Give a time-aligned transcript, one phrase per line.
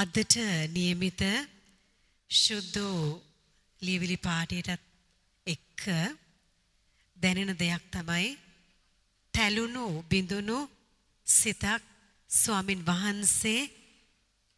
[0.00, 0.34] අදට
[0.68, 1.22] නියමිත
[2.30, 3.20] ශුද්ධෝ
[3.82, 4.84] ලියවිලි පාඩයටත්
[5.46, 5.82] එක්ක
[7.16, 8.28] දැනෙන දෙයක් තමයි
[9.34, 10.58] තැලුණු බිඳුණු
[11.26, 11.82] සිතක්
[12.30, 13.70] ස්වාමින් වහන්සේ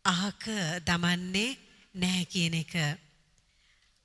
[0.04, 0.44] අහක
[0.86, 1.58] දමන්නේ
[1.94, 2.74] නැහැ කියන එක.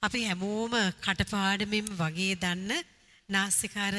[0.04, 0.73] අපි හැමෝම
[1.04, 2.71] කටපාඩමින් වගේ දන්න
[3.29, 3.95] නාස්තිකාර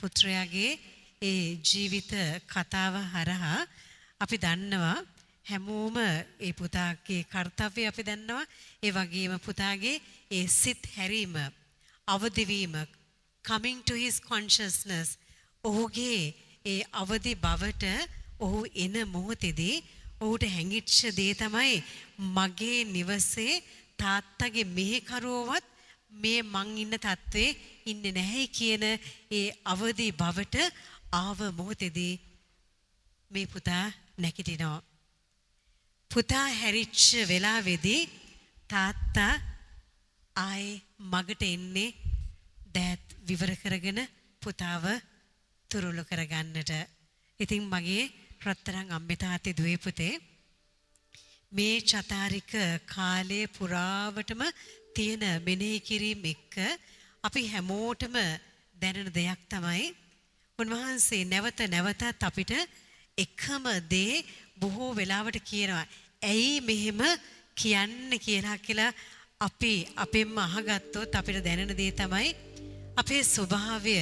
[0.00, 0.80] පුත්‍රයාගේ
[1.22, 2.12] ඒ ජීවිත
[2.46, 3.60] කතාව හරහා
[4.20, 4.98] අපි දන්නවා
[5.46, 5.96] හැමෝම
[6.40, 8.44] ඒ පුතාගේ කාර්යය අපි දන්නවා
[8.82, 11.34] ඒ වගේම පුතාගේ ඒ සිත් හැරීම
[12.08, 12.74] අවදිවීම
[13.44, 15.08] coming to his consciousness
[15.64, 17.84] ඔහුගේ ඒ අවදි බවට
[18.38, 19.76] ඔහු එන මොහොතේදී
[20.20, 21.74] ඔහුට හැඟිච්ච දේ තමයි
[22.36, 23.62] මගේ නිවසේ
[23.96, 25.66] තාත්තගේ මෙහෙකරුවවත්
[26.12, 28.84] මේ මං ඉන්න තත්ත්වේ ඉන්නේ නැහැ කියන
[29.30, 30.56] ඒ අවදි බවට
[31.12, 32.20] ආව මොහොතේදී
[33.30, 33.84] මේ පුතා
[34.18, 34.91] නැගිටිනවා.
[36.12, 38.00] පුතා හැරිච්ච වෙලාවේදී
[38.68, 39.32] තාත්තා
[40.36, 41.94] ආයේ මගට එන්නේ
[42.74, 44.00] දෑත් විවර කරගෙන
[44.42, 44.84] පුතාව
[45.70, 46.72] තුරුළු කරගන්නට.
[47.40, 48.04] ඉතින් මගේ
[48.44, 50.14] රත්තරන් අම්මේ තාත්තේ දුවේ පුතේ
[51.52, 52.52] මේ චතාරික
[52.86, 54.42] කාලයේ පුරාවටම
[54.94, 56.54] තියෙන මෙනෙහි කිරීම එක්ක
[57.24, 58.16] අපි හැමෝටම
[58.74, 59.88] දැනෙන දෙයක් තමයි
[60.58, 62.52] උන්වහන්සේ නැවත නැවතත් අපිට
[63.18, 64.24] එකම දේ
[64.60, 65.86] බොහෝ වෙලාවට කියනවා.
[66.22, 67.00] ඇයි මෙහෙම
[67.54, 68.92] කියන්න කියලා කියලා
[69.40, 72.28] අපි අපෙන්ම අහගත්තොත් අපිට දැනෙන දේ තමයි
[72.96, 73.96] අපේ ස්වභාවය.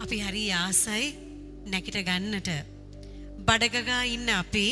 [0.00, 1.04] අපි හරි ආසයි
[1.66, 2.50] නැගිට ගන්නට.
[3.46, 4.66] බඩගගා ඉන්න අපි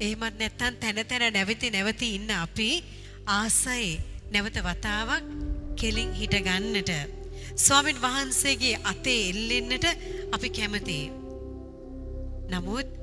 [0.00, 2.68] එහෙමත් නැත්නම් තැන තැන නැවති නැවති ඉන්න අපි
[3.28, 3.90] ආසයි
[4.32, 5.24] නැවත වතාවක්
[5.76, 6.92] කෙලින් හිට ගන්නට.
[7.56, 9.86] ස්වාමින් වහන්සේගේ අතේ එල්ලෙන්නට
[10.32, 11.06] අපි කැමතියි.
[12.50, 13.01] නමුත්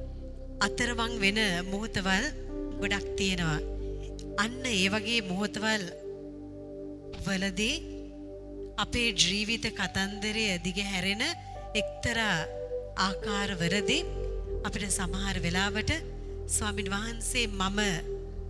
[0.66, 1.40] අතරමං වෙන
[1.72, 2.26] මොහොතවල්
[2.82, 3.60] ගොඩක් තියෙනවා.
[4.44, 5.84] අන්න ඒ වගේ මොහොතවල්
[7.26, 7.76] වලදී
[8.84, 11.24] අපේ ජීවිත කතන්දරය දිගහැරෙන
[11.82, 12.38] එක්තරා
[13.06, 14.08] ආකාරවලදී
[14.68, 15.92] අපිට සමහර වෙලාවට
[16.48, 17.80] ස්වාමින් වහන්සේ මම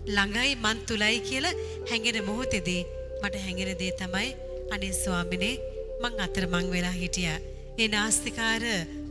[0.08, 1.60] ළඟයි මන් තුලයි කියලා
[1.90, 2.82] හැඟෙන මොහොතේදී
[3.22, 4.30] මට හැඟෙන දේ තමයි
[4.74, 5.56] අනේ ස්වාමිනේ
[6.02, 7.40] මං අතරමං වෙලා හිටියා.
[7.82, 8.64] ඒ නාස්තිකාර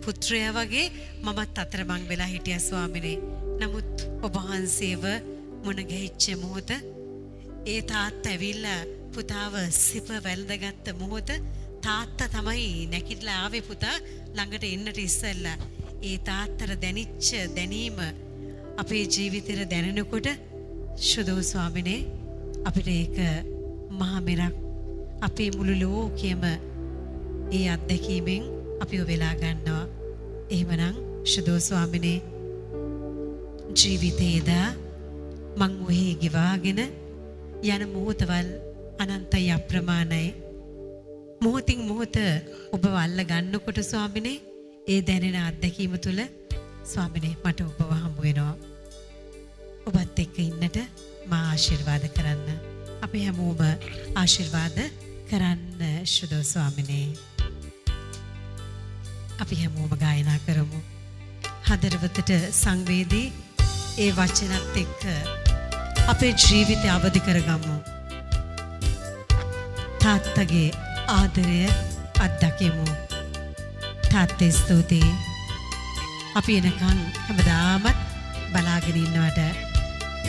[0.09, 0.85] පුත්‍රයා වගේ
[1.23, 3.17] මමත් අතරමං වෙලා හිටියා ස්වාමිනේ.
[3.61, 5.03] නමුත් ඔබ වහන්සේව
[5.65, 6.71] මුණ ගැහිච්ච මොහොත
[7.67, 8.79] ඒ තාත්තා ඇවිල්ලා
[9.15, 11.33] පුතාව සිප වැළඳගත්ත මොහොත
[11.87, 13.97] තාත්තා තමයි නැගිටලා ආවේ පුතා
[14.37, 15.59] ළඟට එන්නට ඉස්සෙල්ලා.
[16.03, 18.01] ඒ තාත්තර දැනිච්ච දැනීම
[18.83, 20.31] අපේ ජීවිතේට දැනෙනකොට
[21.09, 22.01] ශුදෝ ස්වාමිනේ
[22.65, 23.17] අපිට ඒක
[24.01, 24.57] මහා මෙරක්
[25.23, 26.49] අපේ මුළු ලෝකෙම
[27.53, 28.51] ඒ අත්දැකීමෙන්
[28.83, 29.98] අපිව වෙලා ගන්නවා.
[30.51, 32.19] එහෙමනම් ශුදෝ ස්වාමිනේ
[33.79, 34.67] ජීවිතේදා
[35.59, 36.81] මං ඔහේ ගෙවාගෙන
[37.67, 38.49] යන මොහොතවල්
[39.05, 40.29] අනන්තයි අප්‍රමාණයි.
[41.43, 42.17] මොහොතින් මොහොත
[42.73, 44.37] ඔබව අල්ල ගන්නකොට ස්වාමිනේ
[44.87, 46.21] ඒ දැනෙන අත්දැකීම තුළ
[46.85, 48.55] ස්වාමිනේ මට ඔබව හම්බ වෙනවා.
[49.89, 50.79] ඔබත් එක්ක ඉන්නට
[51.27, 52.49] මා ආශිර්වාද කරන්න.
[53.05, 53.61] අපි හැමෝම
[54.15, 54.79] ආශිර්වාද
[55.31, 57.09] කරන්න ශුදෝ ස්වාමිනේ.
[59.43, 60.81] අපි හැමෝම ගායනා කරමු.
[61.69, 63.27] හදරවතට සංවේදී
[64.05, 65.03] ඒ වචනත් එක්ක
[66.13, 67.77] අපේ ජීවිතය අවදි කරගමු.
[70.03, 70.69] තාත්තගේ
[71.17, 71.61] ආදරය
[72.27, 72.87] අත්දකිමු.
[74.11, 75.13] තාත්තේ ස්තුතියි.
[76.39, 77.99] අපි එනකන් හැමදාමත්
[78.53, 79.41] බලාගෙන ඉන්නවට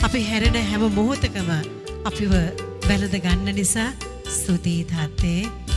[0.06, 1.50] අපි හැරෙන හැම මොහොතකම
[2.10, 2.32] අපිව
[2.88, 3.90] වැළඳ ගන්න නිසා
[4.36, 5.69] ස්තුතියි තාත්තේ.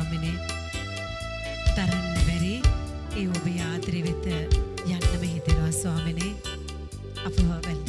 [0.00, 0.36] ස්වාමිනේ.
[1.76, 2.54] දරන්න බැරි
[3.16, 4.24] ඒ ඔබේ ආදරය වෙත
[4.86, 6.32] යන්නම හිතෙනවා ස්වාමිනේ.
[7.26, 7.79] අපව වැළඳ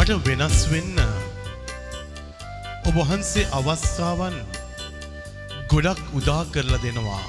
[0.05, 0.99] මට වෙනස් වෙන්න
[2.89, 4.35] ඔබ වහන්සේ අවස්ථාවන්
[5.71, 7.23] ගොඩක් උදා කරලා දෙනවා.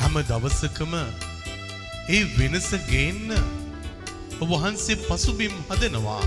[0.00, 0.92] හැම දවසකම
[2.16, 3.32] ඒ වෙනස ගේන්න
[4.42, 6.20] ඔබ වහන්සේ පසුබිම් හදනවා.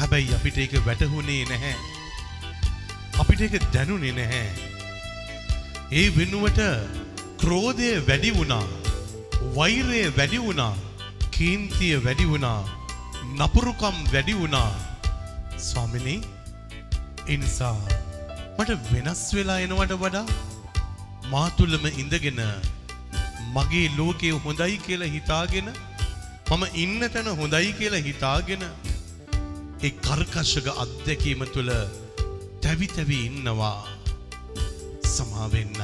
[0.00, 1.72] හැබැයි අපිට ඒක වැටහුණේ නැහැ.
[3.24, 4.44] අපිට ඒක දැනුනේ නැහැ.
[5.92, 6.60] ඒ වෙනුවට
[7.40, 8.66] ක්‍රෝධය වැඩි වුණා.
[9.56, 10.87] වෛරය වැඩි වුණා.
[11.38, 12.60] කීන්තිය වැඩි වුණා.
[13.40, 14.70] නපුරුකම් වැඩි වුණා.
[15.66, 16.20] ස්වාමිනී
[17.26, 17.76] එනිසා
[18.58, 20.26] මට වෙනස් වෙලා එනවට වඩා
[21.32, 22.40] මා තුළම ඉඳගෙන
[23.56, 25.70] මගේ ලෝකය හොඳයි කියලා හිතාගෙන
[26.50, 28.64] මම ඉන්න තැන හොඳයි කියලා හිතාගෙන
[29.86, 31.72] ඒ කර්කශක අත්දැකීම තුළ
[32.62, 33.76] තැවි තැවි ඉන්නවා
[35.14, 35.82] සමාවෙන්න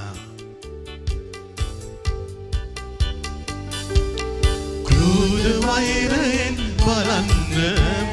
[5.14, 7.54] ක්‍රෝධ වෛරයෙන් බලන්න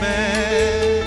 [0.02, 1.02] බෑ.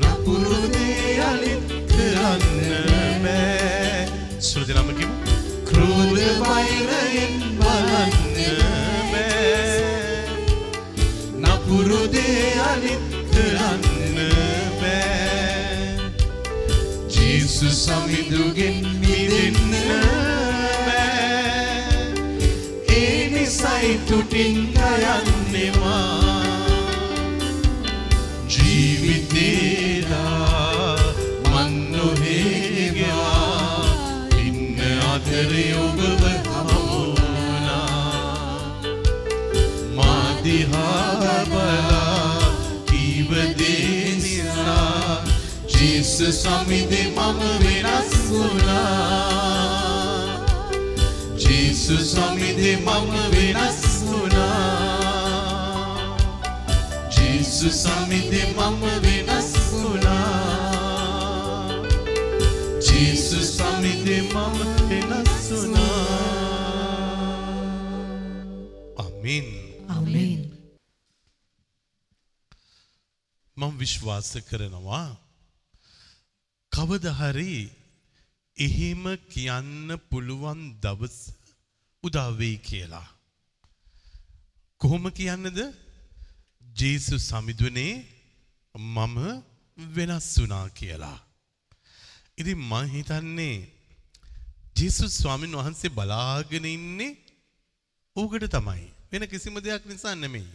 [0.00, 4.06] නපුරු දේ අලිත් කරන්න බෑ.
[4.48, 5.12] සුරු දෙනාම කිව්ව
[5.70, 8.12] ක්‍රෝධ වෛරයෙන් බලන්න
[9.12, 9.32] බෑ.
[11.42, 14.20] නපුරු දේ අලිත් කරන්න
[14.82, 15.98] බෑ.
[17.16, 20.23] ජේසු සමිඳුගෙන් මිදෙන්න
[23.44, 26.44] නිසයි තුටින් ගයන්නෙවා
[28.48, 30.14] ජීවිතේලා
[31.50, 33.44] මන් නොහේගවා
[34.44, 34.80] ඉන්න
[35.10, 37.92] අතරේ ඔබව හමුුණා
[39.96, 42.40] මාදිහා බලා
[42.88, 45.24] කීවදේ නිසා
[45.74, 49.73] ජේස සමිදේ මම වෙනස් වුණා.
[51.84, 55.58] ජේසු සමිදේ මම වෙනස් වුණා.
[57.10, 60.24] ජේසු සමිදේ මම වෙනස් වුණා.
[62.80, 64.56] ජේසු සමිදේ මම
[64.88, 66.08] වෙනස් වුණා.
[68.96, 69.48] ආමේන්
[69.90, 70.42] ආමේන්.
[73.56, 75.08] මම විශ්වාස කරනවා
[76.72, 77.56] කවද හරි
[78.58, 81.43] එහෙම කියන්න පුළුවන් දවස
[82.06, 83.08] උදා වෙයි කියලා.
[84.80, 85.58] කොහොම කියන්නද?
[86.76, 87.94] ජේසු සමිඳුනේ
[88.74, 89.16] මම
[89.78, 91.18] වෙනස් වුණා කියලා.
[92.36, 93.56] ඉතින් මම හිතන්නේ
[94.76, 97.12] ජේසුස් ස්වාමීන් වහන්සේ බලාගෙන ඉන්නේ
[98.16, 98.84] ඕකට තමයි.
[99.10, 100.48] වෙන කිසිම දෙයක් නිසා නෙමෙයි.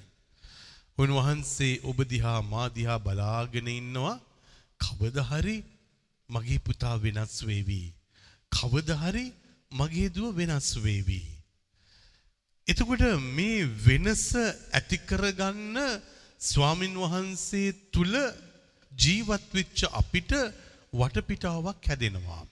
[0.98, 4.15] උන්වහන්සේ ඔබ දිහා මා දිහා බලාගෙන ඉන්නවා
[4.79, 5.58] කවදා හරි
[6.29, 7.82] මගේ පුතා වෙනස් වේවි.
[8.51, 9.25] කවදා හරි
[9.72, 11.22] මගේ දුව වෙනස් වේවි.
[12.69, 13.03] එතකොට
[13.38, 14.25] මේ වෙනස
[14.77, 15.77] ඇති කරගන්න
[16.41, 18.13] ස්වාමින් වහන්සේ තුල
[18.91, 20.31] ජීවත් වෙච්ච අපිට
[20.99, 22.43] වටපිටාවක් හැදෙනවා.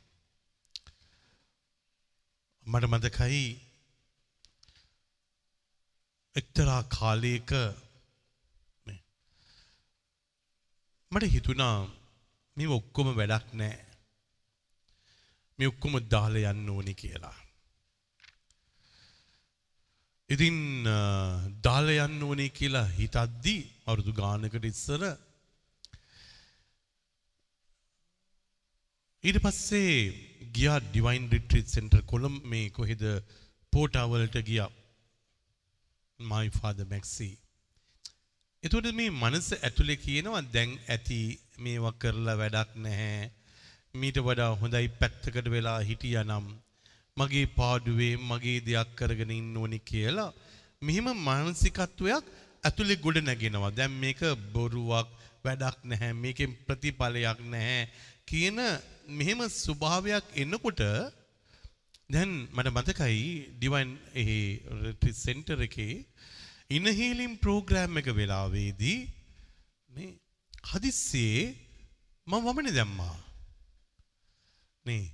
[2.65, 3.45] මට මතකයි
[6.35, 7.51] එක්තරා කාලයක
[8.85, 9.01] මේ
[11.11, 11.77] මට හිතුණා
[12.57, 13.77] මේ ඔක්කොම වැඩක් නෑ.
[15.59, 17.37] මේ ඔක්කොම දාලා යන්න ඕනි කියලා.
[20.29, 20.57] ඉතින්
[20.87, 20.97] අ,
[21.65, 23.55] දාලා යන්න ඕනේ කියලා හිතද්දි
[23.87, 25.03] අවුරුදු ගානකට ඉස්සර
[29.23, 29.93] ඊට පස්සේ
[30.55, 33.03] ගියා ඩිවයින් රිට්‍රීට් සෙන්ටර් කොළඹ මේ කොහෙද
[33.73, 34.69] පෝටාවලට ගියා.
[36.19, 37.29] මයි ෆාදර් මැක්සි
[38.63, 41.19] එතකොට මේ මනස ඇතුලේ කියනවා දැන් ඇති
[41.59, 43.31] මේවා කරලා වැඩක් නැහැ.
[43.95, 46.47] මීට වඩා හොඳයි පැත්තකට වෙලා හිටියානම්
[47.17, 50.35] මගේ පාඩුවේ මගේ දෙයක් කරගෙන ඉන්න ඕනි කියලා
[50.81, 52.25] මෙහෙම මානසිකත්වයක්
[52.63, 53.71] ඇතුලේ ගොඩ නැගෙනවා.
[53.71, 54.21] දැන් මේක
[54.53, 55.07] බොරුවක්
[55.45, 57.81] වැඩක් නැහැ මේකෙන් ප්‍රතිඵලයක් නැහැ
[58.29, 58.57] කියන
[59.09, 60.81] මෙහෙම ස්වභාවයක් එනකොට
[62.09, 64.39] දැන් මට මතකයි ඩිවයින් එහි
[64.83, 65.95] රිට්‍රීට් සෙන්ටර් එකේ
[66.69, 68.99] ඉනහීලින් ප්‍රෝග්‍රෑම් එක වෙලාවේදී
[69.89, 70.09] මේ
[70.69, 71.45] හදිස්සියේ
[72.27, 73.15] මම වමනේ දැම්මා
[74.85, 75.05] නේ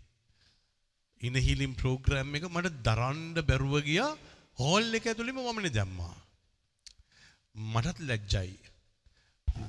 [1.23, 4.11] ඉනහිලිම් ප්‍රෝග්‍රෑම් එක මට දරන්න බැරුව ගියා.
[4.57, 6.15] හෝල් එක ඇතුළෙම වමනේ දැම්මා.
[7.55, 8.57] මටත් ලැජ්ජයි.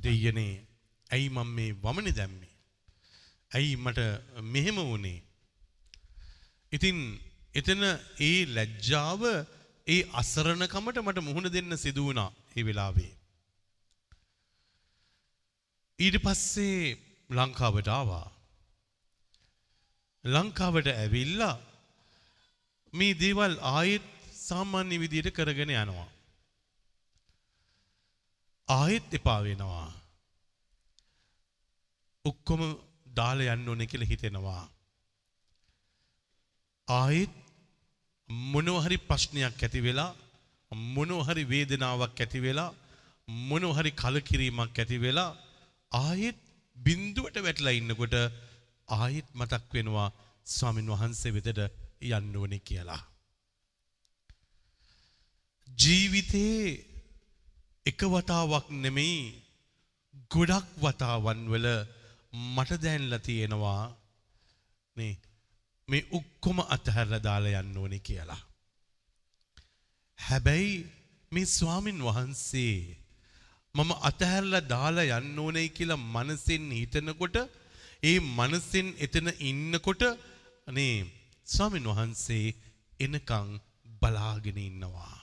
[0.03, 0.55] දෙයනේ
[1.11, 2.55] ඇයි මම මේ වමනේ දැම්මේ?
[3.51, 4.01] ඇයි මට
[4.55, 5.21] මෙහෙම වුණේ
[6.73, 6.99] ඉතින්
[7.55, 7.83] එතන
[8.21, 9.23] ඒ ලැජ්ජාව
[9.87, 13.13] ඒ අසරණකමට මට මුහුණ දෙන්න සිදු වුණා ඒ වෙලාවේ.
[15.99, 16.79] ඊට පස්සේ
[17.31, 18.34] ලංකාවට ආවා.
[20.25, 21.57] ලංකාවට ඇවිල්ලා
[22.93, 24.07] මේ දේවල් ආයෙත්
[24.41, 26.09] සාමාන්‍ය විදියට කරගෙන යනවා.
[28.69, 29.89] ආයෙත් එපා වෙනවා.
[32.25, 32.63] ඔක්කොම
[33.17, 34.63] දාලා යන්න ඕනේ කියලා හිතෙනවා.
[36.89, 37.35] ආයෙත්
[38.53, 40.11] මොනවා හරි ප්‍රශ්නයක් ඇති වෙලා
[40.73, 42.71] මොනවා හරි වේදනාවක් ඇති වෙලා
[43.49, 45.31] මොනවා හරි කලකිරීමක් ඇති වෙලා
[45.93, 46.39] ආයෙත්
[46.77, 48.15] බිඳුවට වැටලා ඉන්නකොට
[48.89, 50.09] ආයෙත් මතක් වෙනවා
[50.47, 51.61] ස්වාමින් වහන්සේ වෙතට
[52.09, 53.03] යන්න ඕනේ කියලා.
[55.69, 56.61] ජීවිතේ
[57.87, 59.19] එක වතාවක් නෙමෙයි
[60.33, 61.69] ගොඩක් වතාවන් වල
[62.55, 63.83] මට දැන්ලා තියෙනවා
[64.97, 65.15] මේ
[65.89, 68.43] මේ ඔක්කොම අතහැරලා දාලා යන්න ඕනේ කියලා.
[70.19, 70.75] හැබැයි
[71.33, 72.77] මේ ස්වාමින් වහන්සේ
[73.75, 77.37] මම අතහැරලා දාලා යන්න ඕනේ කියලා මනසින් හිතනකොට
[78.05, 80.03] ඒ මනසින් එතන ඉන්නකොට
[80.69, 80.97] අනේ
[81.47, 82.55] ස්වාමින් වහන්සේ
[83.01, 83.49] එනකං
[84.03, 85.17] බලාගෙන ඉන්නවා.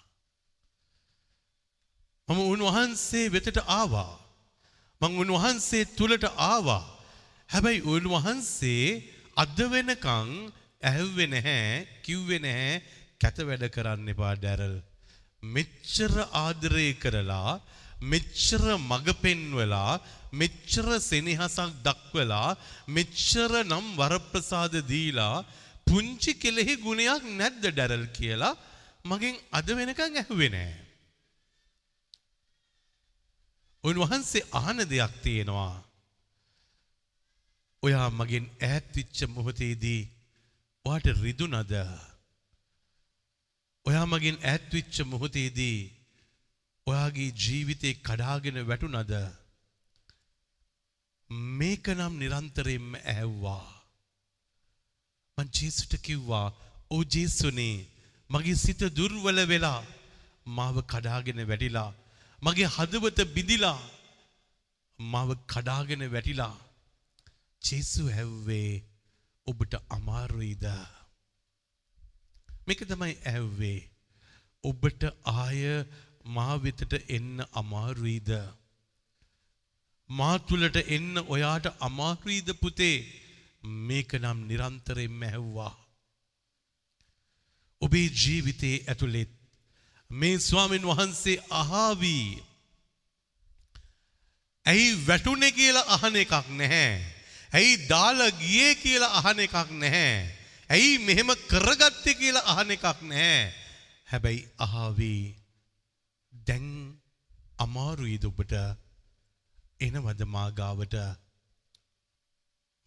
[2.28, 4.14] මම උන්වහන්සේ වෙතට ආවා.
[5.02, 6.86] මං උන්වහන්සේ තුළට ආවා.
[7.50, 8.86] හැබැයි උන්වහන්සේ
[9.44, 10.30] අද වෙනකං
[10.90, 12.82] ඇහුවේ නැහැ කිව්වේ නැහැ
[13.22, 14.76] කැත වැඩ කරන්න එපා ඩැරල්.
[15.44, 17.52] මෙච්චර ආදරය කරලා
[18.02, 20.02] මෙච්චර මග පෙන්වලා
[20.34, 25.46] මෙච්චර සෙනෙහසක් දක්වලා මෙච්චර නම් වරප්‍රසාද දීලා
[25.88, 28.60] පුංචි කෙලෙහි ගුණයක් නැද්ද ඩැරල් කියලා
[29.06, 30.74] මගෙන් අද වෙනකන් ඇහුවේ නෑ.
[33.84, 35.76] උන්වහන්සේ අහන දෙයක් තියෙනවා.
[37.84, 40.02] ඔයා මගෙන් ඈත්විච්ච මොහොතේදී
[40.86, 41.74] ඔයාට රිදුනද?
[43.86, 46.01] ඔයා මගෙන් ඈත්විච්ච මොහොතේදී
[46.92, 49.14] ඔයාගේ ජීවිතේ කඩාගෙන වැටුනද?
[51.56, 53.66] මේක නම් නිරන්තරයෙන්ම ඇහුවා.
[55.38, 56.48] මං ජේසුට කිව්වා
[56.92, 57.78] "ඕ ජේසුනේ
[58.30, 59.80] මගේ සිත දුර්වල වෙලා
[60.48, 61.90] මාව කඩාගෙන වැටිලා
[62.42, 63.80] මගේ හදවත බිඳිලා
[65.00, 66.56] මාව කඩාගෙන වැටිලා
[67.62, 68.72] ජේසු ඇහුවේ
[69.48, 70.66] ඔබට අමාරුයිද
[72.68, 73.80] මේක තමයි ඇහුවේ
[74.64, 75.02] ඔබට
[75.34, 75.62] ආය
[76.26, 78.32] මා වෙතට එන්න අමාරුයිද
[80.10, 82.98] මා තුළට එන්න ඔයාට අමාරුයිද පුතේ
[83.88, 85.74] මේක නම් නිරන්තරයෙන්ම ඇහුවා
[87.82, 89.32] ඔබේ ජීවිතයේ ඇතුළෙත්
[90.10, 92.44] මේ ස්වාමින් වහන්සේ අහාවී
[94.66, 97.02] ඇයි වැටුනේ කියලා අහන එකක් නැහැ.
[97.54, 100.38] ඇයි දාලා ගියේ කියලා අහන එකක් නැහැ.
[100.70, 103.54] ඇයි මෙහෙම කරගත්තේ කියලා අහන එකක් නැහැ.
[104.08, 105.24] හැබැයි අහාවී
[106.48, 106.68] දැන්
[107.58, 108.54] අමාරුයිද ඔබට
[109.80, 110.96] එනවද මා ගාවට?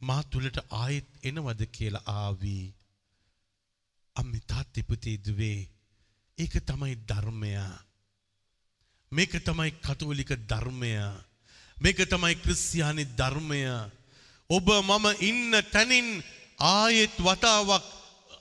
[0.01, 2.65] මා තුලට ආයෙත් එනවද කියලා ආවී.
[4.17, 5.61] අම්මේ තාත්තේ පුතේ දුවේ.
[6.39, 7.53] ඒක තමයි ධර්මය.
[9.13, 10.93] මේක තමයි කතෝලික ධර්මය.
[11.77, 13.61] මේක තමයි ක්‍රිස්තියානි ධර්මය.
[14.51, 16.09] ඔබ මම ඉන්න තැනින්
[16.59, 17.85] ආයෙත් වතාවක්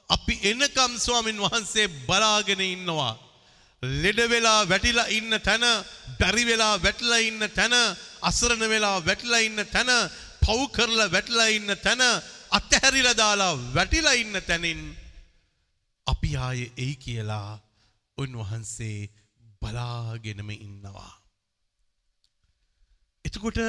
[0.10, 3.14] අපි එනකම් ස්වාමින් වහන්සේ බලාගෙන ඉන්නවා.
[3.84, 5.64] ලෙඩ වෙලා වැටිලා ඉන්න තැන
[6.20, 7.74] බැරි වෙලා වැටලා ඉන්න තැන
[8.22, 9.92] අසරණ වෙලා වැටලා ඉන්න තැන
[10.42, 12.04] පව් කරලා වැටලා ඉන්න තැන
[12.52, 14.82] අත්හැරිලා දාලා වැටිලා ඉන්න තැනින්
[16.08, 17.50] අපි ආයේ එයි කියලා
[18.18, 19.10] උන්වහන්සේ
[19.62, 21.14] බලාගෙනම ඉන්නවා.
[23.26, 23.60] එතකොට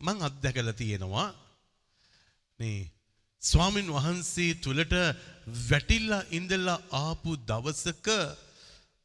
[0.00, 1.28] මං අත්දැකලා තියෙනවා
[2.60, 2.90] මේ
[3.42, 4.94] ස්වාමින් වහන්සේ තුළට
[5.70, 8.08] වැටිල්ලා ඉඳලා ආපු දවසක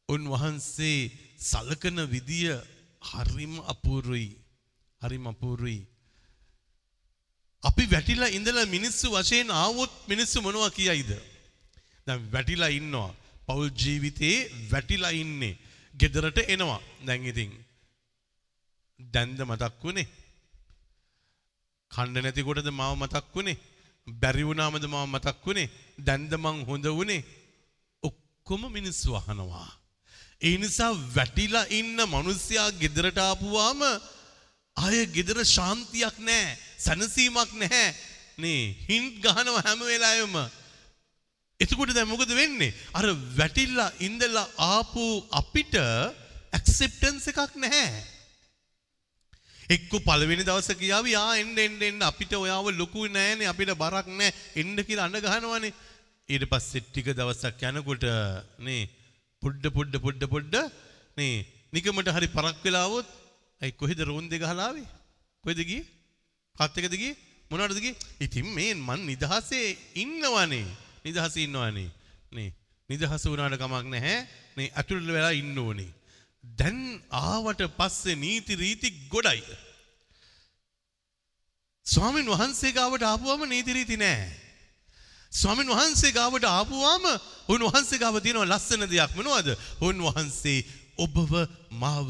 [0.08, 2.52] උන්වහන්සේ සලකන විදිය
[3.02, 4.30] හරිම අපූරුයි.
[5.00, 5.80] හරිම අපූරුයි.
[7.62, 11.10] අපි වැටිලා ඉඳලා මිනිස්සු වශයෙන් ආවොත් මිනිස්සු මොනවා කියයිද?
[12.06, 13.14] දැන් වැටිලා ඉන්නවා.
[13.46, 14.36] පෞල් ජීවිතේ
[14.72, 15.58] වැටිලා ඉන්නේ.
[15.94, 16.80] ගෙදරට එනවා.
[17.06, 17.52] දැන් ඉතින්
[19.00, 20.08] දැන්ද මතක් වුණේ?
[21.90, 23.62] කණ්ඩ නැති කොටද මාව මතක් වුණේ?
[24.06, 25.72] බැරි වුණාමද මාව මතක් වුණේ?
[25.98, 27.24] දැන්ද මං හොඳ වුණේ?
[28.02, 29.83] ඔක්කොම මිනිස්සු අහනවා.
[30.42, 33.80] ඒ නිසා වැටිලා ඉන්න මිනිස්සයා ගෙදරට ආපුවාම
[34.76, 37.94] අය ගෙදර ශාන්තියක් නැහැ, සැනසීමක් නැහැ.
[38.38, 40.36] නේ හින්ට් ගහනවා හැම වෙලාවෙම.
[41.60, 42.74] එතකොට දැන් මොකද වෙන්නේ?
[42.92, 43.06] අර
[43.38, 48.02] වැටිලා ඉඳලා ආපු අපිට ඇක්සෙප්ටන්ස් එකක් නැහැ.
[49.68, 54.34] එක්ක පළවෙනි දවසේ කියාවි ආ එන්න එන්න එන්න අපිට ඔයාව ලොකු නෑනේ අපිට බරක් නෑ
[54.56, 55.72] එන්න කියලා අඬ ගහනවනේ.
[56.28, 58.04] ඊට පස්සේ ටික දවසක් යනකොට
[58.58, 58.82] නේ
[59.44, 60.56] පොඩ්ඩ පොඩ්ඩ පොඩ්ඩ පොඩ්ඩ
[61.18, 61.34] නේ
[61.74, 63.08] නිකමට හරි පරක් වෙලා આવොත්
[63.60, 64.86] අයි කොහෙද රෝන්දේ ගහලා ආවේ?
[65.44, 65.84] කොහෙද ගියේ?
[66.56, 67.18] කත් එකද ගියේ?
[67.50, 67.96] මොනවටද ගියේ?
[68.20, 69.66] ඉතින් මේ මං නිදහසේ
[70.02, 70.66] ඉන්නවනේ.
[71.06, 71.90] නිදහසේ ඉන්නවනේ.
[72.36, 72.50] නේ
[72.90, 74.16] නිදහස වුණාට කමක් නැහැ.
[74.56, 75.90] නේ අතුරුල වෙලා ඉන්න ඕනේ.
[76.44, 76.80] දැන්
[77.22, 79.42] ආවට පස්සේ නීති රීති ගොඩයි.
[81.86, 84.24] ස්වාමින් වහන්සේ ගාවට ආපුවම නීති රීති නෑ.
[85.34, 87.04] ස්වාමින් වහන්සේ ගාවට ආපුවාම
[87.48, 89.48] උන්වහන්සේ ගාව තියෙනවා ලස්සන දෙයක් මොනවද?
[89.80, 90.58] උන්වහන්සේ
[91.04, 91.32] ඔබව
[91.72, 92.08] මාව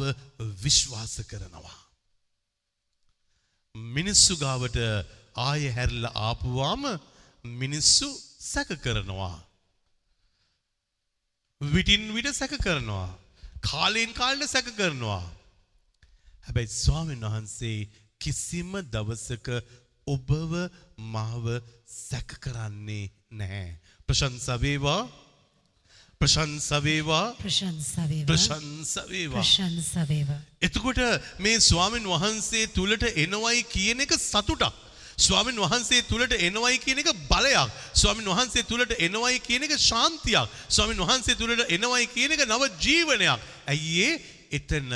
[0.64, 1.78] විශ්වාස කරනවා.
[3.74, 4.78] මිනිස්සු ගාවට
[5.48, 6.84] ආය හැරිලා ආපුවාම
[7.44, 8.08] මිනිස්සු
[8.42, 9.36] සැක කරනවා.
[11.60, 13.08] විටින් විට සැක කරනවා.
[13.62, 15.24] කාලයෙන් කාලට සැක කරනවා.
[16.46, 17.88] හැබැයි ස්වාමීන් වහන්සේ
[18.20, 19.48] කිසිම දවසක
[20.06, 20.52] ඔබව
[20.98, 21.44] මාව
[21.86, 23.76] සැක කරන්නේ නැහැ.
[24.08, 25.02] ප්‍රශංසවේවා
[26.20, 28.28] ප්‍රශංසවේවා ප්‍රශංසා වේවා.
[28.28, 29.42] ප්‍රශංසවේවා.
[29.42, 30.40] ප්‍රශංසා වේවා.
[30.62, 31.00] එතකොට
[31.38, 34.72] මේ ස්වාමින් වහන්සේ තුළට එනවයි කියන එක සතුටක්.
[35.16, 37.70] ස්වාමින් වහන්සේ තුළට එනවයි කියන එක බලයක්.
[37.94, 40.48] ස්වාමින් වහන්සේ තුළට එනවයි කියන එක ශාන්තියක්.
[40.68, 43.40] ස්වාමින් වහන්සේ තුළට එනවයි කියන එක නව ජීවනයක්.
[43.66, 44.12] ඇයි ඒ
[44.52, 44.90] එතන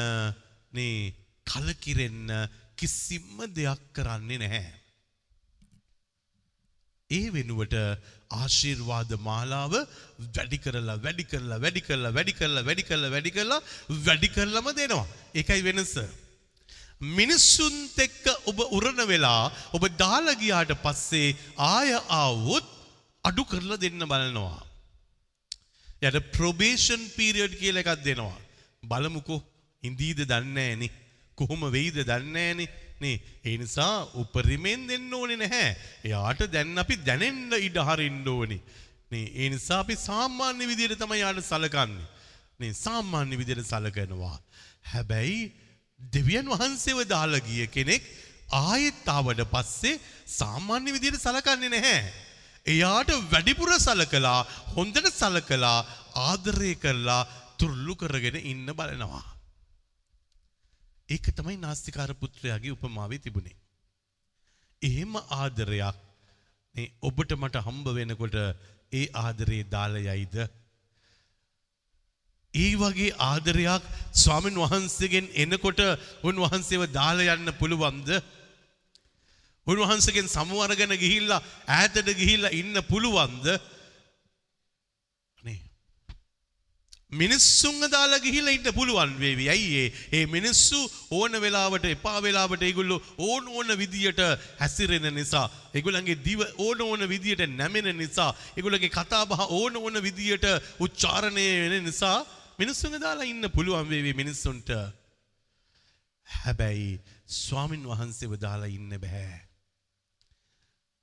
[1.46, 4.77] කලකිරෙන්න කිසිම දෙයක් කරන්නේ නැහැ.
[7.10, 7.74] ඒ වෙනුවට
[8.36, 9.74] ආශිර්වාද මාලාව
[10.36, 13.60] වැඩි කරලා වැඩි කරලා වැඩි කරලා වැඩි කරලා වැඩි කරලා වැඩි කරලා
[14.06, 15.06] වැඩි කරලම දෙනවා.
[15.34, 15.94] ඒකයි වෙනස.
[17.18, 19.44] මිනිස්සුන්ත් එක්ක ඔබ උරණ වෙලා
[19.76, 21.36] ඔබ දාලා ගියාට පස්සේ
[21.68, 21.90] ආය
[22.20, 22.66] ආවොත්
[23.24, 24.60] අඩු කරලා දෙන්න බලනවා.
[26.06, 28.36] යට ප්‍රොබේෂන් පීරියඩ් කියලා එකක් දෙනවා.
[28.82, 29.40] බලමුකෝ
[29.82, 30.92] ඉඳීද දන්නේ නැහනේ.
[31.38, 32.68] කොහොම වෙයිද දන්නේ නැහනේ.
[33.00, 35.70] නේ ඒ නිසා උපරිමෙන් දෙන්න ඕනේ නැහැ.
[36.04, 38.60] එයාට දැන් අපි දැනෙන්න ඉඩ හරින්න ඕනේ.
[39.10, 42.06] නේ ඒ නිසා අපි සාමාන්‍ය විදිහට තමයි යාට සලකන්නේ.
[42.60, 44.36] නේ සාමාන්‍ය විදිහට සලකනවා.
[44.92, 45.40] හැබැයි
[46.00, 48.02] දෙවියන් වහන්සේව දාලා ගිය කෙනෙක්
[48.62, 50.00] ආයෙත් ආවට පස්සේ
[50.38, 52.00] සාමාන්‍ය විදිහට සලකන්නේ නැහැ.
[52.66, 54.38] එයාට වැඩිපුර සලකලා
[54.74, 55.78] හොඳට සලකලා
[56.26, 57.22] ආදරය කරලා
[57.58, 59.26] තුරුළු කරගෙන ඉන්න බලනවා.
[61.08, 63.56] ඒක තමයි නාස්තිකාර පුත්‍රයාගේ උපමාවේ තිබුණේ.
[64.82, 65.98] එහෙම ආදරයක්
[66.74, 68.36] මේ ඔබට මට හම්බ වෙනකොට
[68.92, 70.36] ඒ ආදරේ දාලා යයිද?
[72.54, 75.80] ඒ වගේ ආදරයක් ස්වාමින් වහන්සේගෙන් එනකොට
[76.22, 78.08] උන්වහන්සේව දාලා යන්න පුළුවන්ද?
[79.66, 83.46] උන්වහන්සේගෙන් සමු අරගෙන ගිහිල්ලා ඈතට ගිහිල්ලා ඉන්න පුළුවන්ද?
[85.38, 85.60] නේ.
[87.12, 89.48] මිනිස්සුන්ව දාලා ගිහිල්ලා ඉන්න පුළුවන් වේවි.
[89.48, 89.92] ඇයි ඒ?
[90.12, 90.78] ඒ මිනිස්සු
[91.10, 94.20] ඕන වෙලාවට එපා වෙලාවට ඒගොල්ලෝ ඕන ඕන විදියට
[94.60, 100.44] හැසිරෙන නිසා, ඒගොල්ලන්ගේ දිව ඕන ඕන විදියට නැමෙන නිසා, ඒගොල්ලන්ගේ කතා බහ ඕන ඕන විදියට
[100.80, 102.18] උච්චාරණය වෙන නිසා
[102.58, 104.68] මිනිස්සුන්ව දාලා ඉන්න පුළුවන් වේවි මිනිස්සුන්ට.
[106.26, 109.40] හැබැයි ස්වාමින් වහන්සේව දාලා ඉන්න බෑ.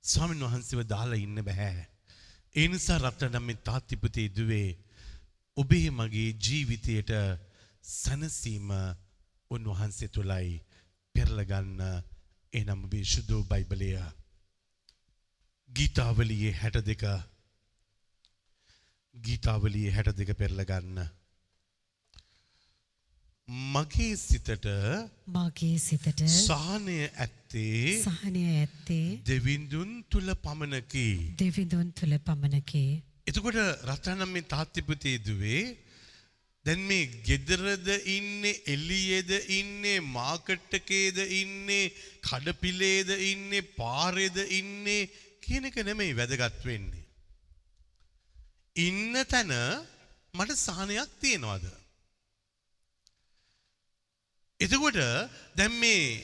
[0.04, 1.86] ස්වාමින් වහන්සේව දාලා ඉන්න බෑ.
[2.54, 4.85] ඒ නිසා රත්නනම් මේ තාත්තිපතේ දුවේ
[5.56, 7.10] ඔබේ මගේ ජීවිතයට
[7.84, 8.70] සැනසීම
[9.50, 10.56] උන්වහන්සේ තුළයි
[11.14, 11.80] පෙරලගන්න
[12.52, 13.90] එනම් ඔබේ ශුද්ධ බයිබලය
[15.70, 17.04] ගීතාවලියේ හැට දෙක
[19.14, 21.00] ගීතාවලියේ හැට දෙක පෙරලගන්න
[23.48, 24.68] මගේ සිතට
[25.30, 31.08] මාගේ සිතට සානය ඇත්තේ සහනය ඇත්තේ දෙවිඳුන් තුළ පමණකි.
[31.38, 32.86] දෙවිඳුන් තුළ පමණකි.
[33.26, 33.58] එතකොට
[33.90, 35.64] රත්නම් මේ තාත්තිපතේ දුවේ
[36.64, 41.92] දැන් මේ ගෙදරද ඉන්නේ එලියේද ඉන්නේ මාකට් එකේද ඉන්නේ
[42.26, 45.10] කඩපිලේද ඉන්නේ පාරේද ඉන්නේ
[45.44, 47.04] කියන එක නෙමෙයි වැදගත් වෙන්නේ.
[48.76, 49.52] ඉන්න තැන
[50.34, 51.66] මට සහනයක් තියෙනවද?
[54.60, 54.98] එතකොට
[55.54, 56.22] දැන් මේ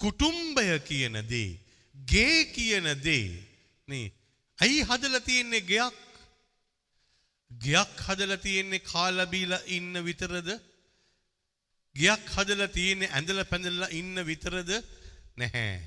[0.00, 1.56] කුටුම්බය කියන දේ,
[1.94, 3.28] ගේ කියන දේ
[3.88, 4.12] නේ
[4.58, 6.03] ඇයි හදලා තියෙන්නේ ගෙයක්?
[7.50, 10.48] ගෙයක් හදලා තියෙන්නේ කාලා බීලා ඉන්න විතරද?
[11.94, 14.70] ගෙයක් හදලා තියෙන්නේ ඇඳලා පැඳලා ඉන්න විතරද?
[15.36, 15.80] නැහැ.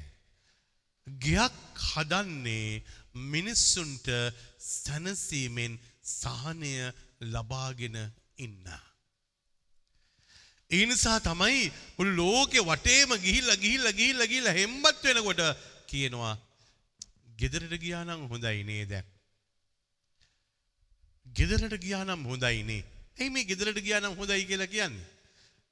[1.08, 1.58] ගෙයක්
[1.90, 2.84] හදන්නේ
[3.34, 4.08] මිනිස්සුන්ට
[4.60, 6.74] සැනසීමෙන් සහනය
[7.34, 7.98] ලබාගෙන
[8.38, 8.66] ඉන්න.
[10.72, 15.42] ඒ නිසා තමයි මුළු ලෝකෙ වටේම ගිහිල්ලා ගිහිල්ලා ගිහිල්ලා ගිහිල්ලා හෙම්බත් වෙනකොට
[15.88, 16.34] කියනවා
[17.40, 18.94] ගෙදරට ගියා නම් හොඳයි නේද?
[21.38, 22.84] ගෙදරට ගියා නම් හොඳයි නේ.
[23.20, 25.08] ඇයි මේ ගෙදරට ගියා නම් හොඳයි කියලා කියන්නේ?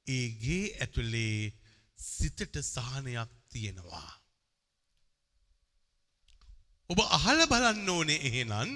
[0.06, 1.52] ඒ ගේ ඇතුලේ
[1.98, 4.10] සිතට සහනයක් තියෙනවා.
[6.90, 8.70] ඔබ අහලා බලන්න ඕනේ එහෙනම්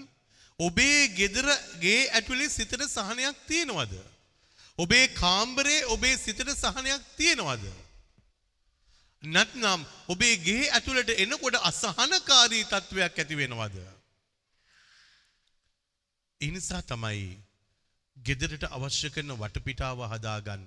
[0.58, 1.46] ඔබේ ගෙදර
[1.80, 3.94] ගේ ඇතුලේ සිතට සහනයක් තියෙනවද?
[4.78, 7.64] ඔබේ කාම්බරේ ඔබේ සිතට සහනයක් තියෙනවද?
[9.22, 13.76] නැත්නම් ඔබේ ගේ ඇතුළට එනකොට අසහනකාරී තත්ත්වයක් ඇති වෙනවද?
[16.40, 17.24] ඒ නිසා තමයි
[18.16, 20.62] ගෙදරට අවශ්‍ය කරන වටපිටාව හදාගන්න.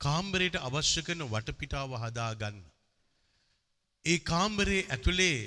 [0.00, 2.56] කාම්බරයට අවශ්‍ය කරන වටපිටාව හදාගන්න.
[4.04, 5.38] ඒ කාම්බරේ ඇතුලේ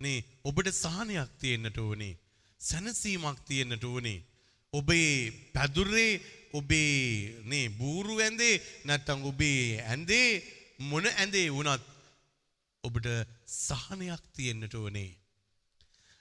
[0.00, 2.14] නේ ඔබට සහනයක් තියෙන්නට ඕනේ.
[2.60, 4.24] සැනසීමක් තියෙන්නට ඕනේ.
[4.72, 5.12] ඔබේ
[5.54, 6.12] පැදුරේ
[6.52, 6.96] ඔබේ
[7.44, 10.28] නේ බූරු ඇඳේ නැත්තම් ඔබේ ඇඳේ
[10.80, 11.84] මොන ඇඳේ වුණත්
[12.84, 13.08] ඔබට
[13.58, 15.10] සහනයක් තියෙන්නට ඕනේ.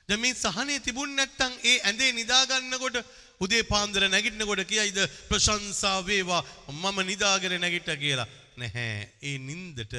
[0.09, 2.97] දැන් මේ සහනය තිබුණ නැත්තම් ඒ ඇඳේ නිදා ගන්නකොට
[3.41, 6.41] උදේ පාන්දර නැගිටිනකොට කියයිද ප්‍රශංසා වේවා
[6.73, 8.27] මම නිදාගෙන නැගිට්ට කියලා.
[8.57, 9.13] නැහැ.
[9.21, 9.95] ඒ නින්දට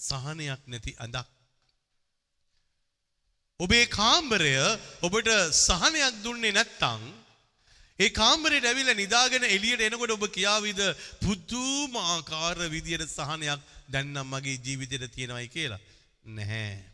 [0.00, 1.26] සහනයක් නැති අඳක්.
[3.60, 4.54] ඔබේ කාම්බරය
[5.02, 7.02] ඔබට සහනයක් දුන්නේ නැත්තම්
[7.98, 10.80] ඒ කාම්බරයට ඇවිල්ලා නිදාගෙන එළියට එනකොට ඔබ කියාවිද
[11.20, 15.82] පුදුමාකාර විදියට සහනයක් දැන් නම් මගේ ජීවිතේට තියෙනවයි කියලා.
[16.38, 16.91] නැහැ.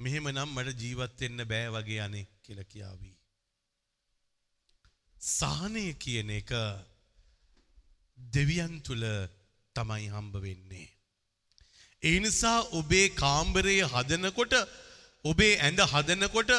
[0.00, 3.10] මෙහෙම නම් මට ජීවත් වෙන්න බෑ වගේ අනේ කියලා කියාවි.
[5.16, 6.50] සහනය කියන එක
[8.18, 9.04] දෙවියන් තුල
[9.76, 10.88] තමයි හම්බ වෙන්නේ.
[12.02, 14.54] ඒ නිසා ඔබේ කාම්බරය හදනකොට
[15.24, 16.50] ඔබේ ඇඳ හදනකොට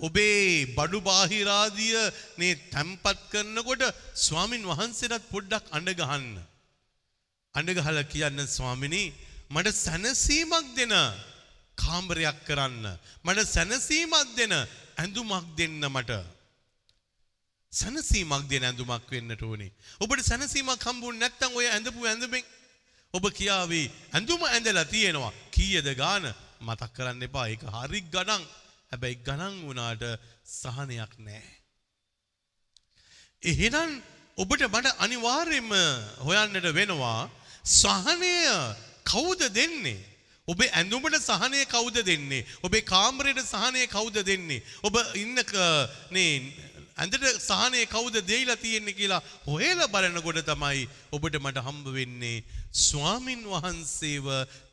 [0.00, 1.94] ඔබේ බඩු බාහිරාදිය
[2.38, 3.84] මේ තැම්පත් කරනකොට
[4.16, 6.26] ස්වාමින් වහන්සේටත් පොඩ්ඩක් අඬ ගහන්න.
[7.54, 9.14] අඬ ගහලා කියන්න ස්වාමිනී
[9.50, 10.94] මට සැනසීමක් දෙන
[11.78, 12.86] කාම්බරයක් කරන්න.
[13.24, 14.54] මට සැනසීමක් දෙන
[14.96, 16.12] ඇඳුමක් දෙන්න මට.
[17.72, 19.72] සැනසීමක් දෙන ඇඳුමක් වෙන්නට ඕනේ.
[20.00, 22.44] ඔබට සැනසීමක් හම්බුනේ නැත්නම් ඔය ඇඳපු ඇඳුමෙන්
[23.14, 25.32] ඔබ කියාවේ ඇඳුම ඇඳලා තියෙනවා.
[25.50, 26.24] කීයද ගාන
[26.60, 27.46] මතක් කරන්න එපා.
[27.48, 28.42] ඒක හරි ගණන්.
[28.92, 30.04] හැබැයි ගණන් වුණාට
[30.54, 31.54] සහනයක් නැහැ.
[33.42, 33.90] එහෙනම්
[34.38, 35.72] ඔබට මට අනිවාර්යයෙන්ම
[36.20, 37.30] හොයන්නට වෙනවා
[37.64, 38.34] සහනය
[39.04, 40.13] කවුද දෙන්නේ?
[40.48, 42.44] ඔබේ ඇඳුමට සහනය කවුද දෙන්නේ?
[42.62, 44.62] ඔබේ කාමරයට සහනය කවුද දෙන්නේ?
[44.82, 45.38] ඔබ ඉන්න
[46.10, 46.32] නේ
[46.96, 52.44] ඇඳට සහනය කවුද දෙයිලා තියෙන්නේ කියලා හොයලා බලනකොට තමයි ඔබට මට හම්බ වෙන්නේ
[52.80, 54.28] ස්වාමින් වහන්සේව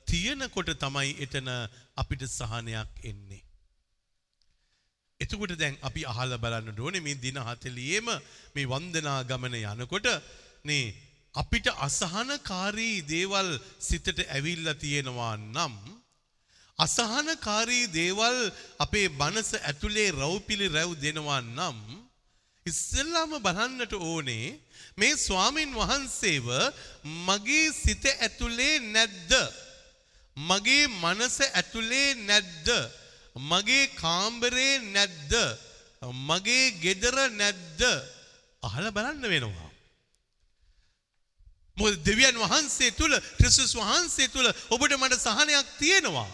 [0.06, 1.48] තියෙනකොට තමයි එතන
[1.96, 3.42] අපිට සහනයක් එන්නේ.
[5.20, 8.12] එතකොට දැන් අපි අහලා බලන්න ඕනේ මේ දින 40ෙම
[8.56, 10.12] මේ වන්දනා ගමන යනකොට
[10.66, 10.84] නේ
[11.36, 15.76] අපිට අසහනකාරී දේවල් සිතට ඇවිල්ලා තියෙනවා නම්
[16.80, 18.38] අසහනකාරී දේවල්
[18.80, 21.80] අපේ මනස ඇතුලේ රවුපිලි රැව් දෙනවා නම්
[22.66, 24.60] ඉස්සෙල්ලාම බලන්නට ඕනේ
[24.98, 26.48] මේ ස්වාමින් වහන්සේව
[27.28, 29.32] මගේ සිත ඇතුලේ නැද්ද?
[30.38, 32.68] මගේ මනස ඇතුලේ නැද්ද?
[33.50, 35.34] මගේ කාම්බරේ නැද්ද?
[36.28, 37.82] මගේ ගෙදර නැද්ද?
[38.64, 39.71] අහලා බලන්න වෙනවා.
[41.78, 46.30] මොකද දෙවියන් වහන්සේ තුල ක්‍රිස්තුස් වහන්සේ තුල ඔබට මට සහනයක් තියෙනවා.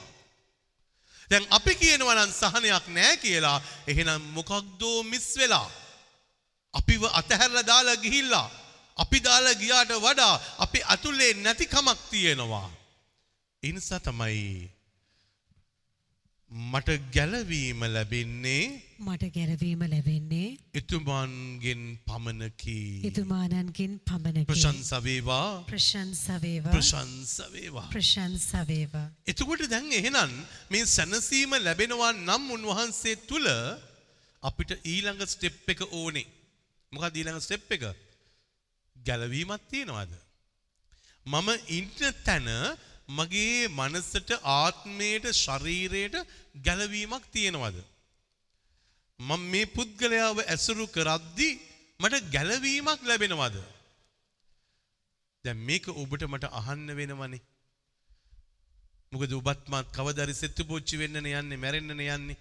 [1.29, 3.57] දැන් අපි කියනවා නම් සහනයක් නැහැ කියලා
[3.91, 5.67] එහෙනම් මොකක්දෝ මිස් වෙලා
[6.73, 8.47] අපිව අතහැරලා දාලා ගිහිල්ලා
[8.97, 10.33] අපි දාලා ගියාට වඩා
[10.65, 12.67] අපි අතුලේ නැතිකමක් තියෙනවා.
[13.63, 14.71] ඒ නිසා තමයි
[16.71, 18.63] මට ගැලවීම ලැබෙන්නේ
[18.99, 22.77] මට ගැරවීම ලැබෙන්නේ එතුමාන්ගෙන් පමණකි.
[23.03, 24.45] එතුමානන්ගෙන් පමණකි.
[24.49, 26.71] ප්‍රශංස වේවා ප්‍රශංස වේවා.
[26.71, 27.87] ප්‍රශංස වේවා.
[27.89, 29.07] ප්‍රශංස වේවා.
[29.25, 30.33] එතකොට දැන් එහෙනම්
[30.71, 33.45] මේ සැනසීම ලැබෙනවා නම් උන්වහන්සේ තුල
[34.43, 36.25] අපිට ඊළඟ ස්ටෙප් එක ඕනේ.
[36.91, 37.83] මොකක්ද ඊළඟ ස්ටෙප් එක?
[38.95, 40.13] ගැලවීමක් තියෙනවද?
[41.25, 41.91] මම ඉන්න
[42.25, 42.49] තැන
[43.09, 46.17] මගේ මනසට ආත්මයට ශරීරයට
[46.65, 47.77] ගැලවීමක් තියෙනවද?
[49.19, 51.59] මම මේ පුද්ගලයාව ඇසුරු කරද්දී
[51.99, 53.55] මට ගැලවීමක් ලැබෙනවද?
[55.45, 57.41] දැන් මේක ඔබට මට අහන්න වෙනවනේ.
[59.11, 62.37] මොකද ඔබත් මාත් කවදාරි සෙත්තු පොච්චි වෙන්නනේ යන්නේ මැරෙන්නනේ යන්නේ.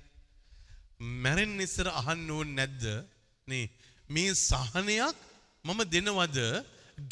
[1.23, 2.85] මැරෙන්න ඉස්සර අහන්න ඕනේ නැද්ද?
[3.49, 3.67] නේ
[4.09, 5.17] මේ සහනයක්
[5.65, 6.39] මම දෙනවද?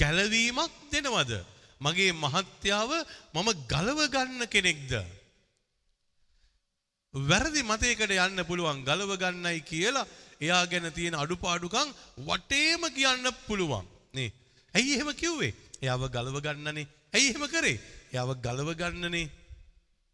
[0.01, 1.33] ගැලවීමක් දෙනවද?
[1.81, 2.91] මගේ මහත්යාව
[3.35, 4.93] මම ගලව ගන්න කෙනෙක්ද?
[7.15, 10.07] වැරදි මතයකට යන්න පුළුවන් ගලව ගන්නයි කියලා
[10.41, 11.89] එයා ගැන තියෙන අඩුපාඩුකම්
[12.21, 13.87] වටේම කියන්න පුළුවන්.
[14.15, 14.33] නේ.
[14.75, 15.55] ඇයි එහෙම කිව්වේ?
[15.83, 16.87] එයාව ගලව ගන්නනේ.
[17.13, 17.79] ඇයි එහෙම කරේ?
[18.13, 19.31] එයාව ගලව ගන්නනේ.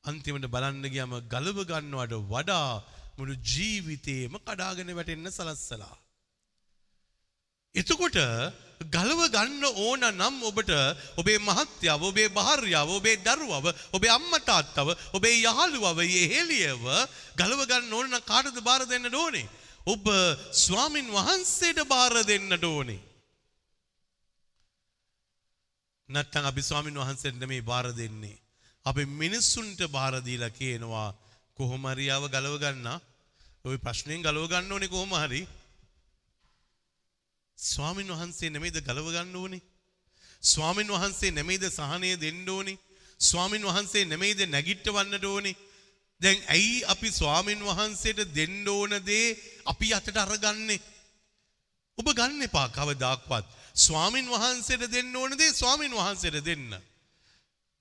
[0.05, 2.83] අන්තිමට බලන්න ගියාම ගලව ගන්නවට වඩා
[3.17, 5.97] මුළු ජීවිතේම කඩාගෙන වැටෙන්න සලස්සලා.
[7.75, 8.19] එතකොට
[8.81, 10.71] ගලව ගන්න ඕන නම් ඔබට
[11.17, 16.85] ඔබේ මහත්යාව ඔබේ භාර්යාව ඔබේ දරුවව ඔබේ අම්මා තාත්තව ඔබේ යහළුවව යෙහෙලියව
[17.37, 19.49] ගලව ගන්න ඕන නම් කාටද බාර දෙන්න ඕනේ?
[19.87, 20.05] ඔබ
[20.55, 23.01] ස්වාමින් වහන්සේට බාර දෙන්නට ඕනේ.
[26.09, 28.41] නැත්තම් අපි ස්වාමින් වහන්සේට නෙමෙයි බාර දෙන්නේ.
[28.87, 31.15] අපි මිනිස්සුන්ට බාර දීලා කියනවා
[31.59, 32.89] කොහොම හරි ආව ගලව ගන්න?
[33.65, 35.45] ওই ප්‍රශ්නෙන් ගලව ගන්න ඕනේ කොහොම හරි.
[37.61, 39.63] ස්වාමින් වහන්සේ නෙමෙයිද ගලව ගන්න ඕනේ?
[40.43, 42.79] ස්වාමින් වහන්සේ නෙමෙයිද සහනය දෙන්න ඕනේ?
[43.21, 45.57] ස්වාමින් වහන්සේ නෙමෙයිද නැගිටවන්නට ඕනේ?
[46.21, 50.81] දැන් ඇයි අපි ස්වාමින් වහන්සේට දෙන්න ඕන දේ අපි අතට අරගන්නේ?
[51.99, 53.47] ඔබ ගන්න එපා කවදාක්වත්.
[53.77, 56.73] ස්වාමින් වහන්සේට දෙන්න ඕන දේ ස්වාමින් වහන්සේට දෙන්න.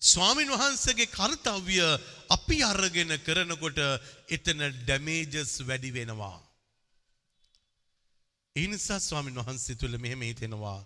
[0.01, 1.79] ස්වාමින් වහන්සේගේ කර්තව්‍ය
[2.29, 3.79] අපි අරගෙන කරනකොට
[4.29, 6.48] එතන ඩැමේජස් වැඩි වෙනවා.
[8.55, 10.79] ඒ නිසා ස්වාමින් වහන්සේ තුළ මෙහෙම හිතෙනවා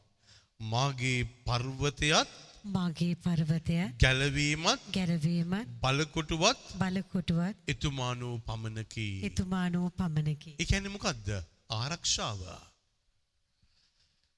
[0.71, 2.34] මාගේ පර්වතයත්
[2.76, 9.08] මාගේ පර්වතය ගැලවීමත් ගැරවීමත් බලකොටුවත් බලකොටුවත් එතුමානෝ පමණකි.
[9.30, 10.52] එතුමානෝ පමණකි.
[10.60, 11.30] ඒ කියන්නේ මොකද්ද?
[11.69, 12.41] ආරක්ෂාව.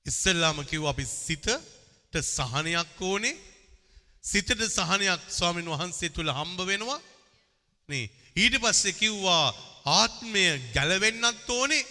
[0.06, 1.50] ඉස්සෙල්ලාම කිව්වා අපි සිතට
[2.30, 3.36] සහනයක් ඕනේ.
[4.24, 7.02] සිතට සහනයක් ස්වාමින් වහන්සේ තුල හම්බ වෙනවා.
[7.90, 9.46] නේ ඊට පස්සේ කිව්වා
[10.00, 11.86] ආත්මය ගැලවෙන්නත් ඕනේ.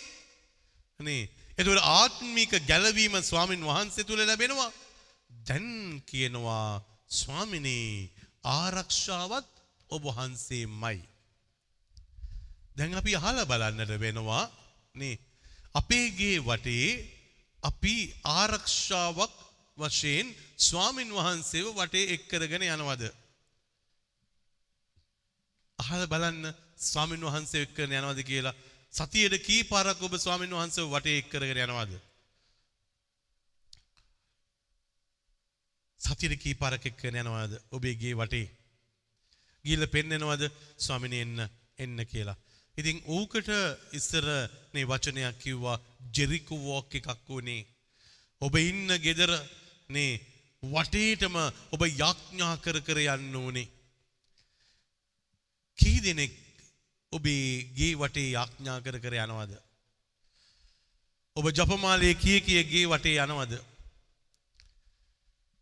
[1.00, 1.28] නේ
[1.58, 4.72] එතකොට ආත්මික ගැලවීම ස්වාමින් වහන්සේ තුල ලැබෙනවා.
[5.30, 8.10] දැන් කියනවා ස්වාමිනේ
[8.44, 9.48] ආරක්ෂාවත්
[9.90, 10.98] ඔබ වහන්සේමයි.
[12.76, 14.44] දැන් අපි අහලා බලන්නට වෙනවා
[14.96, 15.18] නේ
[15.74, 16.88] අපේ ගේ වටේ
[17.62, 17.94] අපි
[18.32, 19.34] ආරක්ෂාවක්
[19.78, 20.26] වශයෙන්
[20.58, 23.02] ස්වාමින් වහන්සේව වටේ එක් කරගෙන යනවද?
[25.78, 28.54] අහලා බලන්න ස්වාමින් වහන්සේ එක් කරගෙන යනවද කියලා
[28.94, 31.94] සතියේට කී පාරක් ඔබ ස්වාමින් වහන්සේව වටේ එක් කරගෙන යනවද?
[36.00, 38.46] සතියේට කී පාරක් එක් කරගෙන යනවද ඔබේ ගේ වටේ?
[39.64, 40.44] ගිහිල්ලා පෙන්නනවද
[40.78, 41.42] ස්වාමිනේ එන්න
[41.78, 42.36] එන්න කියලා.
[42.78, 43.50] ඉතින් ඌකට
[43.98, 44.26] ඉස්සර
[44.72, 45.82] මේ වචනයක් කිව්වා
[46.14, 47.66] ජෙරිකෝ වෝක් එකක් උනේ.
[48.40, 49.32] ඔබ ඉන්න ගෙදර
[49.90, 50.22] නේ
[50.62, 51.36] වටේටම
[51.74, 53.68] ඔබ යාඥා කර කර යන්න ඕනේ.
[55.78, 56.43] කී දෙනෙක්
[57.16, 59.54] ඔබේ ගේ වටේ යාඥා කර කර යනවද?
[61.36, 63.54] ඔබ ජපමාලයේ කී කිය ගේ වටේ යනවද?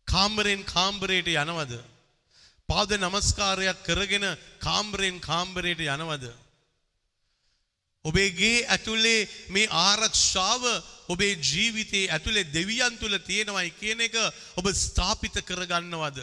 [0.07, 1.73] කාමරෙන් කාමරයට යනවද?
[2.69, 4.25] පාද නමස්කාරයක් කරගෙන
[4.59, 6.25] කාමරෙන් කාමරයට යනවද?
[8.05, 10.63] ඔබේ ගේ ඇතුලේ මේ ආරක්ෂාව
[11.07, 14.15] ඔබේ ජීවිතයේ ඇතුලේ දෙවියන් තුල තියෙනවයි කියන එක
[14.57, 16.19] ඔබ ස්ථාපිත කරගන්නවද?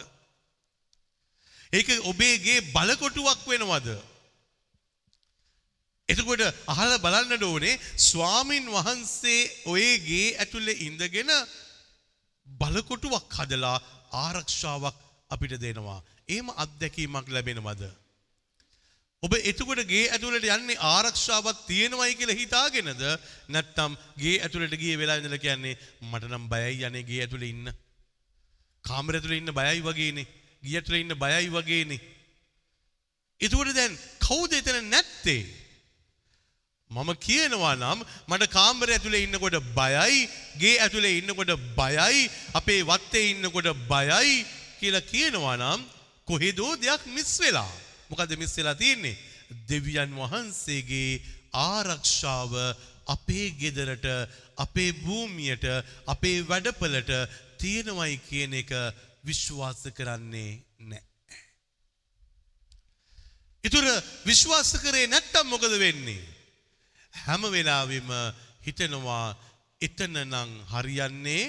[1.73, 4.10] ඒක ඔබේගේ බලකොටුවක් වෙනවද?
[6.11, 6.43] එතකොට
[6.73, 9.41] අහලා බලන්න ඕනේ ස්වාමින් වහන්සේ
[9.73, 11.31] ඔයගේ ඇතුලේ ඉඳගෙන
[12.47, 13.77] බලකොටුවක් හදලා
[14.25, 14.97] ආරක්ෂාවක්
[15.29, 15.99] අපිට දෙනවා.
[16.27, 17.83] එහෙම අත්දැකීමක් ලැබෙනවද?
[19.23, 23.03] ඔබ එතකොට ගේ ඇතුළට යන්නේ ආරක්ෂාවක් තියෙනවයි කියලා හිතාගෙනද
[23.53, 27.69] නැත්නම් ගේ ඇතුළට ගියේ වෙලා ඉඳලා කියන්නේ මට නම් බයයි යන්නේ ගේ ඇතුළේ ඉන්න.
[28.83, 30.27] කාමරය ඇතුළේ ඉන්න බයයි වගේනේ.
[30.63, 32.01] ගේ ඇතුළේ ඉන්න බයයි වගේනේ.
[33.41, 33.93] එතකොට දැන්
[34.25, 35.60] කවුද එතන නැත්තේ?
[36.91, 37.99] මම කියනවා නම්
[38.29, 40.29] මට කාමරය ඇතුලේ ඉන්නකොට බයයි,
[40.61, 44.45] ගේ ඇතුලේ ඉන්නකොට බයයි, අපේ වත්තේ ඉන්නකොට බයයි
[44.79, 45.81] කියලා කියනවා නම්
[46.27, 47.71] කොහෙදෝ දෙයක් මිස් වෙලා.
[48.09, 49.15] මොකද මිස් වෙලා තියෙන්නේ?
[49.69, 51.21] දෙවියන් වහන්සේගේ
[51.53, 52.51] ආරක්ෂාව
[53.07, 54.05] අපේ ගෙදරට,
[54.57, 55.65] අපේ භූමියට,
[56.07, 57.11] අපේ වැඩපළට
[57.61, 58.71] තියෙනවයි කියන එක
[59.23, 60.51] විශ්වාස කරන්නේ
[60.89, 61.07] නැහැ.
[63.63, 63.85] ඉතුර
[64.25, 66.21] විශ්වාස කරේ නැත්තම් මොකද වෙන්නේ?
[67.13, 68.09] හැම වෙලාවෙම
[68.61, 69.27] හිතනවා
[69.81, 71.43] එතන නම් හරියන්නේ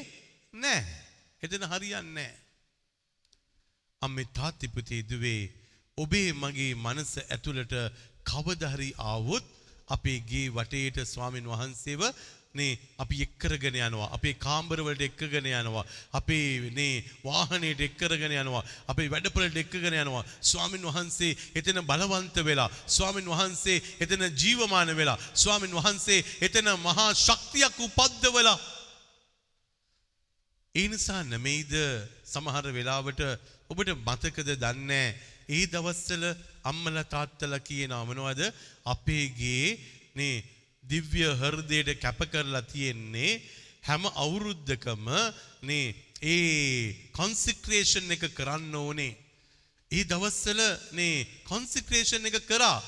[0.54, 0.84] නෑ.
[1.42, 2.42] එතන හරියන්නේ නෑ.
[4.02, 5.42] අම්මේ තාත්තිපුතේ දුවේ
[5.98, 7.74] ඔබේ මගේ මනස ඇතුළට
[8.24, 9.44] කවදහරි ආවොත්
[9.88, 12.02] අපේ ගේ වටේට ස්වාමින් වහන්සේව
[12.54, 14.08] නේ අපි එක්කරගෙන යනවා.
[14.12, 15.84] අපේ කාම්බරවලට එක්කගෙන යනවා.
[16.12, 18.64] අපේ නේ වාහනයට එක්කරගෙන යනවා.
[18.88, 20.24] අපේ වැඩපොළට එක්කගෙන යනවා.
[20.42, 27.80] ස්වාමින් වහන්සේ එතන බලවන්ත වෙලා ස්වාමින් වහන්සේ එතන ජීවමාන වෙලා ස්වාමින් වහන්සේ එතන මහා ශක්තියක්
[27.80, 28.58] උපද්දවලා.
[30.74, 31.72] ඒ නිසා නෙමෙයිද
[32.24, 33.20] සමහර වෙලාවට
[33.70, 35.08] ඔබට මතකද දන්නේ
[35.48, 36.24] ඒ දවස්වල
[36.64, 38.42] අම්මලා තාත්තලා කියනවා මොනවද
[38.84, 39.68] අපේගේ
[40.16, 40.36] නේ
[40.82, 43.40] දිව්‍ය හෘදයට කැප කරලා තියෙන්නේ
[43.82, 45.06] හැම අවුරුද්දකම
[45.62, 49.16] නේ ඒ කොන්සික්‍රේෂන් එක කරන්න ඕනේ.
[49.90, 50.60] ඒ දවස්වල
[50.92, 52.82] නේ කොන්සික්‍රේෂන් එක කරා.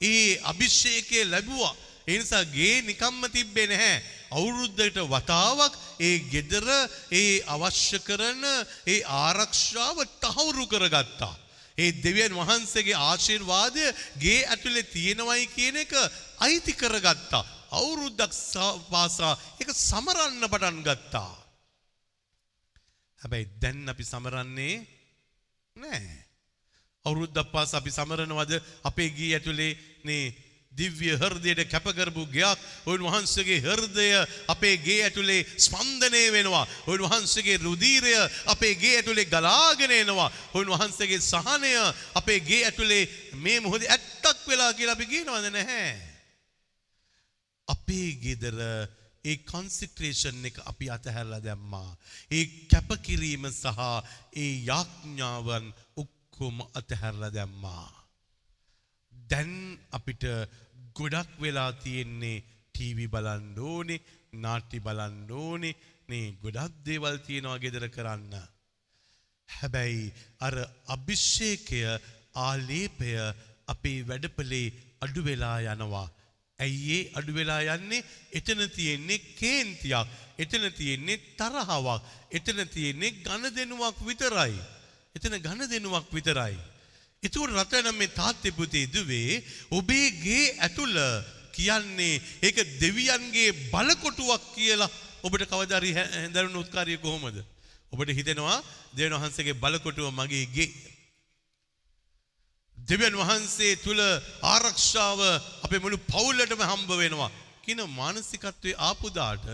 [0.00, 1.74] ඒ අභිෂේකය ලැබුවා.
[2.06, 4.02] ඒ නිසා ගේ නිකම්ම තිබ්බේ නැහැ.
[4.30, 6.66] අවුරුද්දකට වතාවක් ඒ ගෙදර
[7.12, 8.42] ඒ අවශ්‍ය කරන
[8.86, 11.34] ඒ ආරක්ෂාව තහවුරු කරගත්තා.
[11.78, 13.84] ඒ දෙවියන් වහන්සේගේ ආශිර්වාදය
[14.18, 15.92] ගේ ඇතුලේ තියෙනවයි කියන එක
[16.38, 17.44] අයිති කරගත්තා.
[17.70, 18.32] අවුරුද්දක්
[18.90, 21.32] පාසා ඒක සමරන්න පටන් ගත්තා.
[23.20, 24.76] හැබැයි දැන් අපි සමරන්නේ
[25.76, 26.06] නෑ.
[27.04, 28.52] අවුරුද්දක් පාස අපි සමරනවද
[28.84, 29.72] අපේ ගී ඇතුලේ
[30.04, 30.24] නේ
[30.76, 34.08] දිව්‍ය හෘදයට කැපකරපු ගයක් උන්වහන්සේගේ හෘදය
[34.48, 36.66] අපේ ගේ ඇතුලේ ස්පන්දනය වෙනවා.
[36.86, 38.12] උන්වහන්සේගේ රුධීරය
[38.46, 40.32] අපේ ගේ ඇතුලේ ගලාගෙන එනවා.
[40.54, 41.72] උන්වහන්සේගේ සහනය
[42.14, 45.88] අපේ ගේ ඇතුලේ මේ මොහොතේ ඇත්තක් වෙලා කියලා අපි කියනවද නැහැ?
[47.68, 48.58] අපේ ගෙදර
[49.24, 51.90] ඒ කොන්සික්‍රේෂන් එක අපි අතහැරලා දැම්මා.
[52.30, 53.80] ඒ කැපකිරීම සහ
[54.34, 57.88] ඒ යාඥාවන් ඔක්කොම අතහැරලා දැම්මා.
[59.12, 59.52] දැන්
[59.90, 60.24] අපිට
[60.98, 64.04] ගොඩක් වෙලා තියෙන්නේ ටීවි බලන්න ඕනේ,
[64.42, 65.76] නාට්‍ය බලන්න ඕනේ,
[66.08, 68.34] මේ ගොඩක් දේවල් තියෙනවා ගෙදර කරන්න.
[69.48, 70.54] හැබැයි අර
[70.94, 71.80] අභිෂේකය
[72.46, 73.10] ආලේපය
[73.72, 74.66] අපේ වැඩපලේ
[75.04, 76.08] අඩු වෙලා යනවා.
[76.58, 78.04] ඇයි ඒ අඩු වෙලා යන්නේ?
[78.32, 80.14] එතන තියෙන්නේ කේන්තියක්.
[80.38, 82.00] එතන තියෙන්නේ තරහවක්.
[82.30, 84.56] එතන තියෙන්නේ ඝනදෙනුවක් විතරයි.
[85.16, 86.56] එතන ඝනදෙනුවක් විතරයි.
[87.22, 90.96] එතකොට රටනම් මේ තාත්තේ පුතේ දුවේ ඔබේ ගේ ඇතුළ
[91.52, 97.38] කියන්නේ ඒක දෙවියන්ගේ බලකොටුවක් කියලා ඔබට කවදා හරි හැඳරුණු උත්කාරය කොහොමද?
[97.92, 98.58] ඔබට හිතෙනවා
[98.94, 100.68] දෙවියන් වහන්සේගේ බලකොටුව මගේ ගේ
[102.78, 104.00] දෙවියන් වහන්සේ තුල
[104.44, 105.20] ආරක්ෂාව
[105.64, 107.30] අපේ මුළු පවුලටම හම්බ වෙනවා
[107.64, 109.46] කියන මානසිකත්වයේ ආපුදාට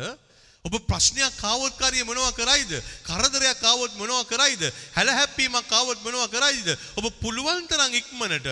[0.62, 2.72] ඔබ ප්‍රශ්නයක් ආවොත් කාරිය මොනවා කරයිද?
[3.02, 4.62] කරදරයක් ආවොත් මොනවා කරයිද?
[4.94, 6.68] හැලහැප්පීමක් ආවොත් මොනවා කරයිද?
[6.98, 8.46] ඔබ පුළුවන් තරම් ඉක්මනට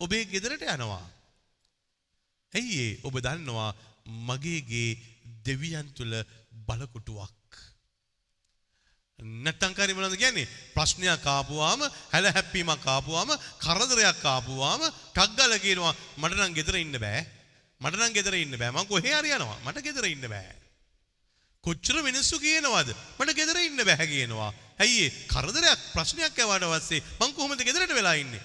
[0.00, 1.04] ඔබේ ගෙදරට යනවා.
[2.52, 2.92] ඇයි ඒ?
[3.04, 3.76] ඔබ දන්නවා
[4.28, 4.96] මගේගේ
[5.44, 6.16] දෙවියන් තුල
[6.66, 7.36] බලකොටුවක්.
[9.44, 10.48] නැත්තම් කාරිය මොනවද කියන්නේ?
[10.72, 17.28] ප්‍රශ්නයක් ආපුවාම හැලහැප්පීමක් ආපුවාම කරදරයක් ආපුවාම ටක් ගාලා කියනවා මට නම් ගෙදර ඉන්න බෑ.
[17.80, 18.72] මට නම් ගෙදර ඉන්න බෑ.
[18.72, 19.60] මං කොහේ හරි යනවා.
[19.68, 20.69] මට ගෙදර ඉන්න බෑ.
[21.64, 24.50] කොච්චර මිනිස්සු කියනවද මට ගෙදර ඉන්න බැහැ කියනවා.
[24.78, 28.42] ඇයි කරදරයක් ප්‍රශ්නයක් ඇවට පස්සේ මං කොහොමද ගෙදරට වෙලා ඉන්නේ?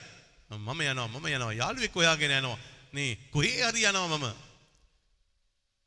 [0.49, 2.59] මම යනවා මම යනවා යාළුවෙක් හොයාගෙන යනවා.
[2.93, 4.27] නේ කොහේ හරි යනවා මම.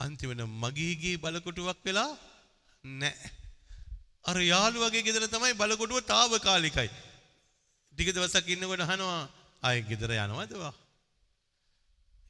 [0.01, 2.11] අන්තිමට මගේගේ බලකොටුවක් වෙලා
[2.85, 3.31] නැහැ.
[4.25, 6.91] අර යාළුවගේ ගෙදර තමයි බලකොටුව తాවකාලිකයි.
[7.93, 9.23] ටික දවසක් ඉන්නකොට අහනවා
[9.63, 10.75] ආයේ ගෙදර යනවද වා?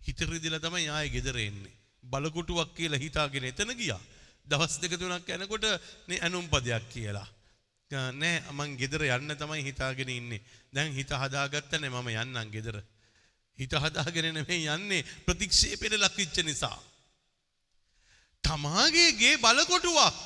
[0.01, 1.75] හිත රිදිලා තමයි ආයේ ගෙදර එන්නේ.
[2.05, 4.03] බලකොටුවක් කියලා හිතාගෙන එතන ගියා.
[4.51, 5.67] දවස් දෙක තුනක් යනකොට
[6.09, 7.29] නේ ඇනුම්පදයක් කියලා.
[7.91, 10.45] නෑ මං ගෙදර යන්න තමයි හිතාගෙන ඉන්නේ.
[10.73, 12.77] දැන් හිත හදාගත්තනේ මම යන්නම් ගෙදර.
[13.59, 16.79] හිත හදාගෙන නෙමෙයි යන්නේ ප්‍රතික්ෂේපෙට ලක්විච්ච නිසා.
[18.45, 20.17] තමාගේ ගේ බලකොටුවක්.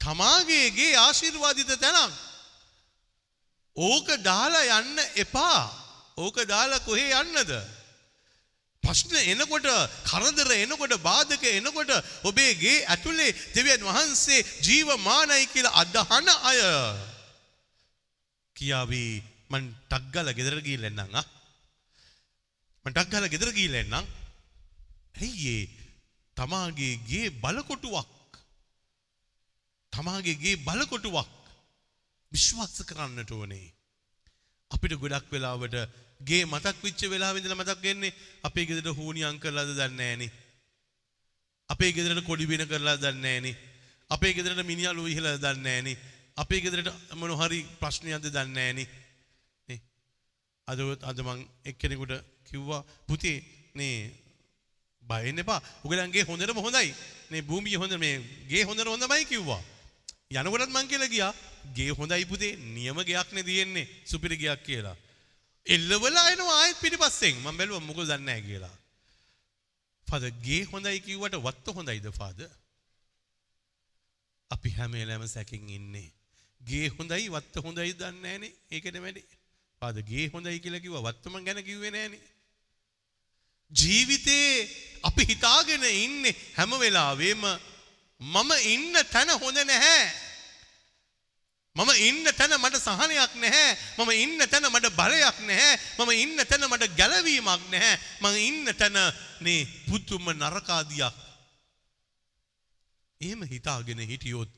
[0.00, 2.12] තමාගේ ගේ ආශිර්වාදිත තැනක්.
[3.76, 5.62] ඕක දාලා යන්න එපා.
[6.16, 7.50] ඕක දාලා කොහේ යන්නද?
[8.84, 9.68] ප්‍රශ්න එනකොට
[10.10, 11.92] කරදර එනකොට බාධක එනකොට
[12.24, 16.60] ඔබේ ගේ ඇතුලේ දෙවියන් වහන්සේ ජීවමානයි කියලා අදහන අය.
[18.56, 19.04] කියාවි
[19.50, 21.24] මං ටක් ගාලා ගෙදර ගිහිල්ලා එන්නම් ආ?
[22.84, 24.06] මං ටක් ගාලා ගෙදර ගිහිල්ලා එන්නම්.
[25.16, 25.56] ඇයි
[26.36, 28.10] තමාගේ ගේ බලකොටුවක්.
[29.92, 31.30] තමාගේ ගේ බලකොටුවක්.
[32.32, 33.66] විශ්වාස කරන්නට ඕනේ.
[34.70, 35.76] අපිට ගොඩක් වෙලාවට
[36.20, 40.32] ගේ මතක් විච්ච වෙලාවෙ ඉඳලා මතක් වෙන්නේ අපේ ගෙදරට හූනියම් කරලාද දන්නේ නැහනේ.
[41.68, 43.56] අපේ ගෙදරට කොඩි බින කරලා දන්නේ නැහනේ.
[44.10, 45.96] අපේ ගෙදරට මිනිහලු ඉහලා දන්නේ නැහනේ.
[46.36, 48.88] අපේ ගෙදරට මොන හරි ප්‍රශ්නයක්ද දන්නේ නැහනේ.
[49.68, 49.80] නේ.
[50.68, 53.38] අද අද මං එක්කෙනෙකුට කිව්වා පුතේ
[53.74, 53.96] නේ
[55.02, 56.90] බයන්න එපා උගලන්ගේ හොඳටම හොඳයි
[57.30, 58.16] මේ භූමිය හොඳ මේ
[58.48, 59.62] ගේ හොඳට හොඳමයි කිව්වා.
[60.32, 61.32] යනකොටත් මං කියලා ගියා
[61.76, 64.96] ගේ හොඳයි පුතේ නියම ගයක්නේ තියෙන්නේ සුපිරි ගයක් කියලා.
[65.66, 68.76] එල්ලවලා එනවා ආයෙත් පිටිපස්සෙන් මම බැලුවා මොකද දන්නේ නැහැ කියලා.
[70.06, 72.50] ෆාදර් ගේ හොඳයි කිව්වට වත්ත හොඳයිද ෆාදර්?
[74.50, 76.08] අපි හැම වෙලාවෙම සැකින් ඉන්නේ.
[76.60, 78.52] ගේ හොඳයි වත්ත හොඳයි දන්නේ නැහනේ.
[78.70, 79.24] ඒක නෙමෙයි.
[79.82, 82.22] ෆාදර් ගේ හොඳයි කියලා කිව්වා වත්තම ගැන කිව්වේ නැහනේ.
[83.70, 84.50] ජීවිතේ
[85.02, 87.42] අපි හිතාගෙන ඉන්නේ හැම වෙලාවෙම
[88.20, 90.04] මම ඉන්න තැන හොඳ නැහැ.
[91.76, 93.33] මම ඉන්න තැන මට සහනයක්
[93.74, 93.98] නැහැ.
[93.98, 95.74] මම ඉන්න තැන මට බලයක් නැහැ.
[95.98, 97.94] මම ඉන්න තැන මට ගැලවීමක් නැහැ.
[98.20, 98.98] මම ඉන්න තැන
[99.40, 101.16] නේ පුදුම නරකාදියක්.
[103.20, 104.52] එහෙම හිතාගෙන හිටියොත්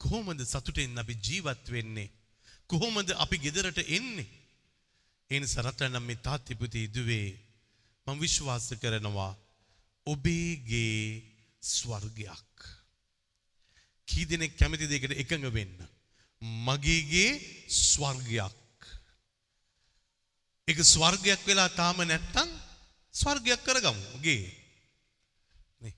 [0.00, 2.10] කොහොමද සතුටෙන් අපි ජීවත් වෙන්නේ?
[2.66, 4.28] කොහොමද අපි ගෙදරට එන්නේ?
[5.30, 7.28] ඒ නිසා රටනම් මේ තාත්ති පුතේ දුවේ
[8.06, 9.32] මම විශ්වාස කරනවා
[10.06, 11.22] ඔබේගේ
[11.62, 12.58] ස්වර්ගයක්.
[14.08, 15.78] කී දෙනෙක් කැමති දෙයකට එකඟ වෙන්න.
[16.42, 18.50] මගේගේ ස්වර්ගයක්.
[20.68, 22.48] එක ස්වර්ගයක් වෙලා තාම නැත්තම්
[23.14, 24.18] ස්වර්ගයක් කරගමු.
[24.20, 24.50] ගේ.
[25.80, 25.94] නේ.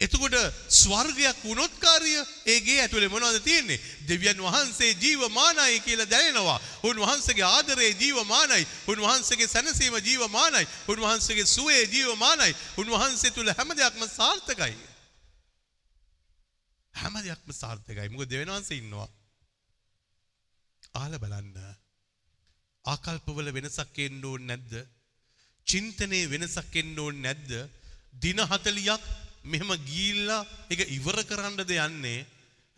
[0.00, 0.34] එතකොට
[0.70, 2.14] ස්වර්ගයක් වුණොත් කාර්ය
[2.46, 3.82] ඒගේ ඇතුලේ මොනවද තියෙන්නේ?
[4.08, 6.60] දෙවියන් වහන්සේ ජීවමානයි කියලා දැනෙනවා.
[6.82, 8.66] උන්වහන්සේගේ ආදරේ ජීවමානයි.
[8.86, 10.66] උන්වහන්සේගේ සැනසීම ජීවමානයි.
[10.88, 12.54] උන්වහන්සේගේ සුවේ ජීවමානයි.
[12.78, 14.95] උන්වහන්සේ තුල හැම දෙයක්ම සාර්ථකයි.
[16.96, 18.08] හැම දෙයක්ම සාර්ථකයි.
[18.08, 19.08] මොකද දෙවියන් වහන්සේ ඉන්නවා.
[20.94, 21.56] අහලා බලන්න.
[22.84, 24.72] ආකල්පවල වෙනසක් එන්න ඕනේ නැද්ද?
[25.66, 27.52] චින්තනයේ වෙනසක් එන්න ඕනේ නැද්ද?
[28.16, 29.00] දින 40ක්
[29.44, 32.18] මෙහෙම ගිහිල්ලා ඒක ඉවර කරන්නද යන්නේ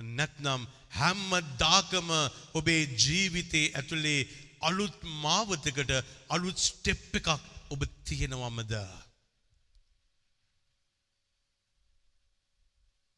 [0.00, 0.62] නැත්නම්
[0.92, 2.10] හැමදාකම
[2.54, 4.20] ඔබේ ජීවිතේ ඇතුලේ
[4.60, 5.92] අලුත් මාවතකට
[6.28, 7.28] අලුත් ස්ටෙප් එකක්
[7.70, 8.74] ඔබ තියෙනවමද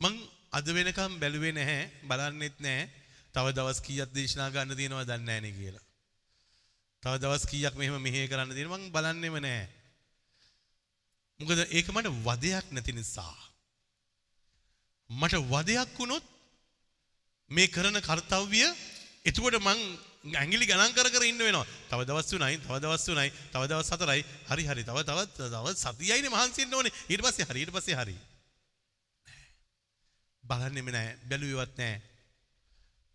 [0.01, 0.15] මං
[0.53, 2.89] අද වෙනකම් බැලුවේ නැහැ බලන්නෙත් නැහැ
[3.35, 5.87] තව දවස් කීයක් දේශනා ගන්න තියෙනවද දන්නේ නැහැ නේ කියලා
[7.03, 9.81] තව දවස් කීයක් මෙහෙම මෙහෙ කරන්න තියෙනවා මං බලන්නෙම නැහැ
[11.41, 13.37] මොකද ඒක මට වදයක් නැති නිසා.
[15.11, 16.25] මට වදයක් වුණොත්
[17.51, 18.61] මේ කරන කර්තව්‍ය
[19.25, 19.81] එතකොට මං
[20.37, 21.65] ඇඟිලි ගණන් කර කර ඉන්න වෙනවා.
[21.89, 24.25] තව දවස් තුනයි, තව දවස් තුනයි, තව දවස් හතරයි.
[24.51, 24.85] හරි හරි.
[24.85, 26.93] තව තව තව සතියයිනේ මහන්සි වෙන්න ඕනේ.
[27.09, 27.65] ඊට පස්සේ හරි.
[27.65, 28.17] ඊට පස්සේ හරි.
[30.51, 31.17] බලන්නෙම නැහැ.
[31.25, 31.99] බැලුවේවත් නැහැ.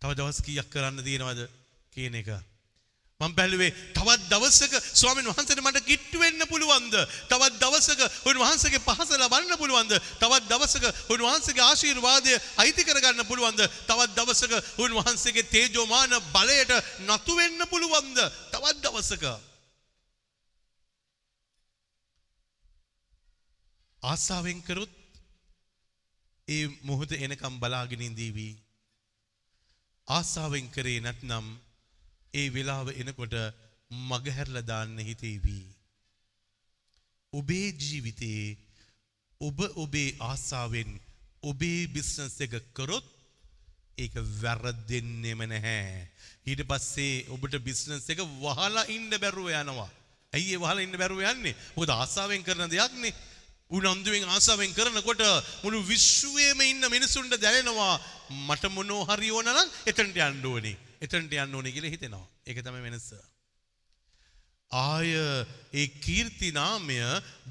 [0.02, 1.48] තව දවස් කීයක් කරන්න තියෙනවද
[1.92, 2.30] කියන එක.
[3.20, 6.94] මම බැලුවේ තවත් දවසක ස්වාමීන් වහන්සේට මට කිට්ටු වෙන්න පුළුවන්ද?
[7.28, 9.92] තවත් දවසක උන්වහන්සේගේ පහස ලබන්න පුළුවන්ද?
[10.20, 13.60] තවත් දවසක උන්වහන්සේගේ ආශිර්වාදය අයිති කරගන්න පුළුවන්ද?
[13.88, 16.72] තවත් දවසක උන්වහන්සේගේ තේජෝමාන බලයට
[17.06, 18.20] නතු වෙන්න පුළුවන්ද?
[18.52, 19.24] තවත් දවසක
[24.02, 24.95] ආසාවෙන් කරොත්
[26.48, 28.48] ඒ මොහොත එනකම් බලාගෙන ඉඳීවි.
[30.08, 31.46] ආසාවෙන් කරේ නැත්නම්
[32.34, 33.34] ඒ වෙලාව එනකොට
[33.90, 35.58] මගහැරලා දාන්න හිතේවි.
[37.32, 38.56] ඔබේ ජීවිතයේ
[39.40, 40.90] ඔබ ඔබේ ආසාවෙන්
[41.42, 43.06] ඔබේ බිස්නස් එක කරොත්
[43.98, 46.08] ඒක වැරදෙන්නෙම නැහැ.
[46.46, 49.90] ඊට පස්සේ ඔබට බිස්නස් එක වහලා ඉන්න බැරුව යනවා.
[50.32, 51.58] ඇයි ඒ වහලා ඉන්න බැරුව යන්නේ?
[51.76, 53.14] මොකද ආසාවෙන් කරන දෙයක්නේ.
[53.70, 55.22] උනන්දුවෙන් ආසාවෙන් කරනකොට
[55.62, 57.94] මුළු විශ්වයේම ඉන්න මිනිසුන්ට දැනෙනවා
[58.46, 60.76] මට මොනෝ හරි ඕන නම් එතනට යන්න ඕනේ.
[61.00, 62.26] එතනට යන්න ඕනේ කියලා හිතෙනවා.
[62.46, 63.08] ඒක තමයි වෙනස.
[64.70, 65.10] ආය
[65.72, 67.00] ඒ කීර්ති නාමය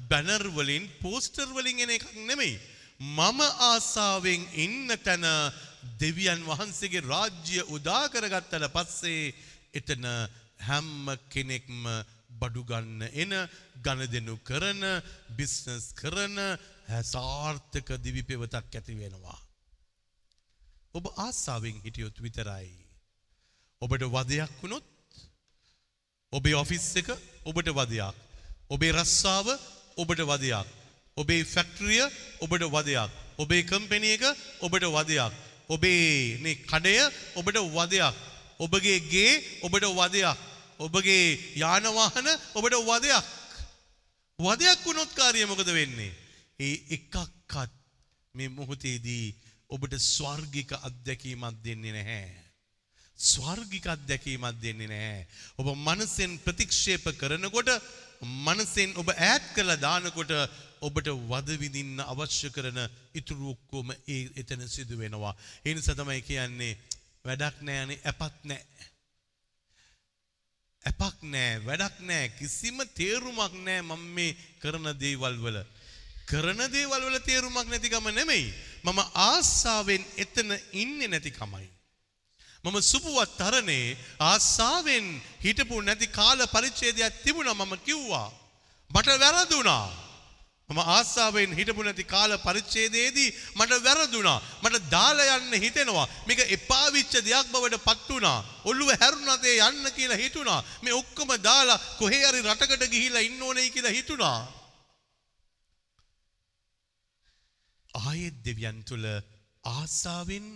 [0.08, 2.56] බැනර් වලින් පෝස්ටර් වලින් එන එකක් නෙමෙයි.
[2.98, 5.24] මම ආසාවෙන් ඉන්න තැන
[6.00, 9.34] දෙවියන් වහන්සේගේ රාජ්‍ය උදා කරගත්තට පස්සේ
[9.74, 10.04] එතන
[10.60, 11.84] හැම කෙනෙක්ම
[12.40, 13.32] බඩු ගන්න එන
[13.84, 14.82] ගණදෙනු කරන
[15.36, 16.36] බිස්නස් කරන
[17.04, 19.38] සාර්ථක දිවි පෙවතක් ඇති වෙනවා.
[20.94, 22.70] ඔබ ආසාවෙන් හිටියොත් විතරයි.
[23.82, 24.86] ඔබට වදයක් වුණොත්
[26.32, 27.08] ඔබේ ඔෆිස් එක
[27.44, 28.14] ඔබට වදයක්.
[28.70, 29.46] ඔබේ රස්සාව
[29.96, 30.66] ඔබට වදයක්.
[31.16, 32.02] ඔබේ ෆැක්ටරිය
[32.40, 33.10] ඔබට වදයක්.
[33.38, 34.24] ඔබේ කම්පැනි එක
[34.60, 35.32] ඔබට වදයක්.
[35.68, 36.96] ඔබේ මේ කඩය
[37.34, 38.14] ඔබට වදයක්.
[38.58, 39.32] ඔබගේ ගේ
[39.62, 40.36] ඔබට වදයක්.
[40.78, 43.26] ඔබගේ යාන වාහන ඔබට වදයක්.
[44.38, 46.12] වදයක් වුණොත් කාර්යය මොකද වෙන්නේ?
[46.58, 47.72] ඒ එකක්වත්
[48.34, 49.34] මේ මොහොතේදී
[49.68, 52.28] ඔබට ස්වර්ගික අත්දැකීමක් දෙන්නේ නැහැ.
[53.18, 55.26] ස්වර්ගික අත්දැකීමක් දෙන්නේ නැහැ.
[55.58, 57.70] ඔබ මනසෙන් ප්‍රතික්ෂේප කරනකොට
[58.22, 60.32] මනසෙන් ඔබ ඈත් කරලා දානකොට
[60.80, 62.78] ඔබට වද විඳින්න අවශ්‍ය කරන
[63.14, 65.34] ඉතුරු ඔක්කොම ඒ එතන සිදු වෙනවා.
[65.64, 66.78] ඒ නිසා තමයි කියන්නේ
[67.24, 68.92] වැඩක් නැහැනේ අපත් නැහැ.
[70.86, 75.58] අපක් නෑ වැඩක් නෑ කිසිම තේරුමක් නෑ මම මේ කරන දේවල් වල
[76.26, 78.46] කරන දේවල් වල තේරුමක් නැතිකම නෙමෙයි.
[78.84, 81.68] මම ආසාවෙන් එතන ඉන්නේ නැතිකමයි.
[82.64, 85.06] මම සුපුවත් තරනේ ආසාවෙන්
[85.40, 88.30] හිටපු නැති කාල පරිච්ඡේදයක් තිබුණා මම කිව්වා.
[88.90, 90.05] මට වැරදුනා.
[90.68, 94.38] මම ආසාාවෙන් හිටපු නැති කාල පරිච්ඡේදයේදී මට වැරදුනා.
[94.62, 96.06] මට දාලා යන්න හිතෙනවා.
[96.26, 98.38] මේක එපා විච්ච දෙයක් බවට පත් වුණා.
[98.64, 100.60] ඔළුව හැරුණතේ යන්න කියලා හිතුණා.
[100.82, 104.38] මේ ඔක්කොම දාලා කොහේ හරි රටකට ගිහිල්ලා ඉන්න ඕනේ කියලා හිතුණා.
[108.00, 109.04] ආයෙත් දෙවියන් තුල
[109.64, 110.48] ආසාවෙන්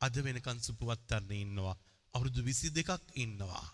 [0.00, 1.76] අද වෙනකන් සුපවත්තරනේ ඉන්නවා.
[2.14, 3.66] අවුරුදු 22ක් ඉන්නවා.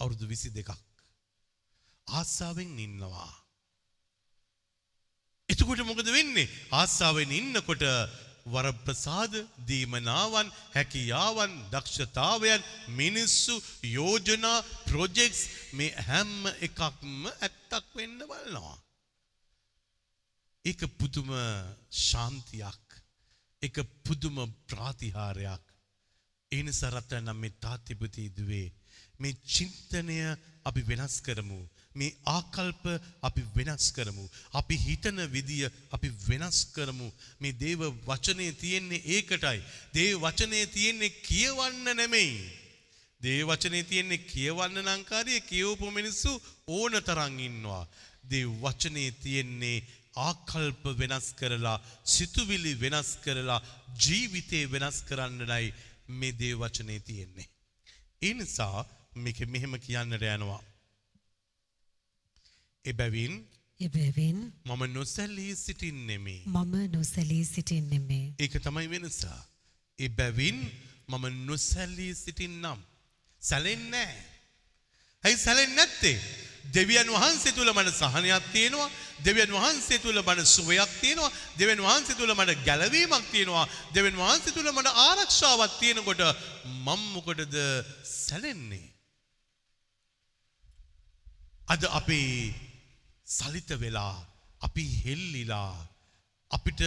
[0.00, 0.70] අවුරුදු 22ක්.
[2.08, 3.43] ආසාවෙන් ඉන්නවා.
[5.54, 6.50] එතකොට මොකද වෙන්නේ?
[6.72, 7.82] ආසාවෙන් ඉන්නකොට
[8.46, 9.34] වරප්‍රසාද
[9.68, 13.54] දීමනාවන් හැකියාවන් දක්ෂතාවයන් මිනිස්සු
[13.88, 15.42] යෝජනා ප්‍රොජෙක්ට්ස්
[15.72, 18.76] මේ හැම එකක්ම ඇත්තක් වෙන්න බලනවා.
[20.64, 21.30] ඒක පුදුම
[22.00, 22.84] ශාන්තියක්.
[23.62, 24.36] එක පුදුම
[24.66, 25.64] ප්‍රාතිහාරයක්.
[26.52, 28.68] ඒ නිසා රත්නම් මේ තාත්තිපති දුවේ
[29.20, 30.18] මේ චින්තනය
[30.64, 31.60] අපි වෙනස් කරමු.
[31.94, 32.84] මේ ආකල්ප
[33.28, 34.24] අපි වෙනස් කරමු.
[34.60, 35.64] අපි හිතන විදිය
[35.94, 37.08] අපි වෙනස් කරමු.
[37.40, 39.60] මේ දේව වචනේ තියෙන්නේ ඒකටයි.
[39.94, 42.34] දේව වචනේ තියෙන්නේ කියවන්න නෙමෙයි.
[43.20, 46.32] දේව වචනේ තියෙන්නේ කියවන්න නම් කාර්යය කියවපු මිනිස්සු
[46.78, 47.84] ඕන තරම් ඉන්නවා.
[48.32, 49.78] දේව වචනේ තියෙන්නේ
[50.26, 51.78] ආකල්ප වෙනස් කරලා
[52.14, 53.64] සිතුවිලි වෙනස් කරලා
[54.04, 55.66] ජීවිතේ වෙනස් කරන්නයි
[56.20, 57.48] මේ දේව වචනේ තියෙන්නේ.
[58.26, 58.86] ඒ නිසා
[59.24, 60.62] මේක මෙහෙම කියන්නට යනවා.
[62.84, 63.34] එබැවින්
[63.80, 66.36] එබැවින් මම නොසැලී සිටින්නෙමි.
[66.46, 68.34] මම නොසැලී සිටින්නෙමේ.
[68.38, 69.20] ඒක තමයි වෙනස.
[69.98, 70.58] එබැවින්
[71.08, 72.80] මම නොසැලී සිටින්නම්.
[73.42, 74.24] සැලෙන්නේ නැහැ.
[75.24, 76.18] ඇයි සැලෙන්නේ නැත්තේ?
[76.74, 78.90] දෙවියන් වහන්සේ තුල මට සහනයක් තියෙනවා.
[79.24, 81.32] දෙවියන් වහන්සේ තුල මට සුවයක් තියෙනවා.
[81.58, 83.66] දෙවියන් වහන්සේ තුල මට ගැලවීමක් තියෙනවා.
[83.94, 86.22] දෙවියන් වහන්සේ තුල මට ආරක්ෂාවක් තියෙනකොට
[86.64, 87.56] මම මොකටද
[88.04, 88.86] සැලෙන්නේ?
[91.66, 92.54] අද අපේ
[93.26, 94.14] සලිත වෙලා
[94.60, 95.74] අපි හෙල්ලිලා
[96.50, 96.80] අපිට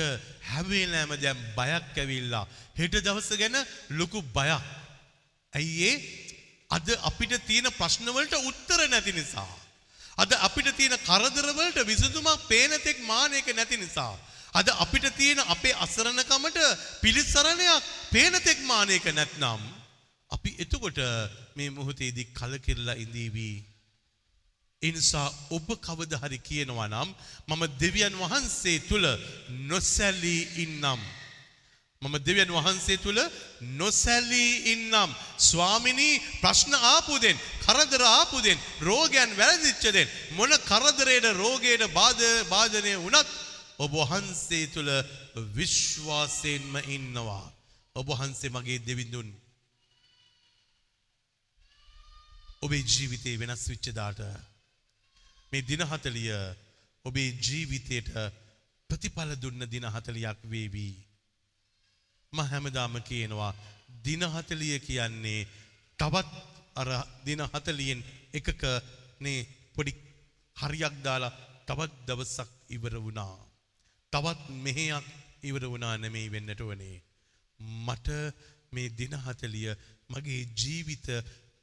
[0.43, 3.57] හැවේලෑම දැම් බයක් ඇවිල්ලා හෙට දවස ගැන
[3.91, 4.63] ලොකු බයක්.
[5.53, 5.95] ඇයි ඒ
[6.69, 9.53] අද අපිට තියෙන ප්‍රශ්නවලට උත්තර නැති නිසා.
[10.17, 14.13] අද අපිට තියෙන කරදරවලට විසඳුමක් පේනතෙක් මානයක නැති නිසා.
[14.53, 16.59] අද අපිට තියෙන අපේ අසරණකමට
[17.01, 19.61] පිළිසරණයක් පේනතෙක් මානයක නැත්නම්.
[20.31, 20.99] අපි එතකොට
[21.55, 23.57] මේ මොහොතේදී කලකිරලා ඉඳීවී.
[24.81, 27.09] එනිසා ඔබ කවද හරි කියනවා නම්
[27.47, 29.07] මම දෙවියන් වහන්සේ තුළ
[29.67, 31.01] නොසැලී ඉන්නම්.
[32.01, 33.19] මම දෙවියන් වහන්සේ තුළ
[33.73, 35.09] නොසැලී ඉන්නම්.
[35.39, 41.83] ස්වාමිනී ප්‍රශ්න ආපුදෙන් කරදර ආපුදෙන් රෝගයන් වැරදිච්චදෙන් මොන කරදරයට රෝගයට
[42.49, 43.27] බාධනය වනත්
[43.79, 44.91] ඔබ වහන්සේ තුළ
[45.57, 47.45] විශ්වාසයෙන්ම ඉන්නවා.
[47.95, 49.29] ඔබ වහන්සේ මගේ දෙවිඳුන්.
[52.61, 54.21] ඔබේ ජීවිතේ වෙනස් විච්චදාට
[55.51, 56.29] මේ දින හතලිය
[57.05, 58.09] ඔබේ ජීවිතයට
[58.89, 60.95] ප්‍රතිඵල දුන්න දින හතලියක් වේවී.
[62.33, 63.53] ම හැමදාම කියනවා
[64.03, 65.47] දින හතලිය කියන්නේ
[65.99, 66.31] තවත්
[66.75, 66.89] අර
[67.25, 68.01] දින හතලියෙන්
[68.33, 68.61] එකක
[69.19, 69.39] නේ
[69.75, 69.93] පොඩි
[70.57, 71.37] හරියක් දාලා
[71.67, 73.35] තවත් දවසක් ඉවර වුණා.
[74.13, 75.05] තවත් මෙහෙයක්
[75.43, 76.97] ඉවර වුණා නෙමෙයි වෙන්නට වනේ.
[77.85, 78.07] මට
[78.71, 79.69] මේ දින හතලිය
[80.09, 81.07] මගේ ජීවිත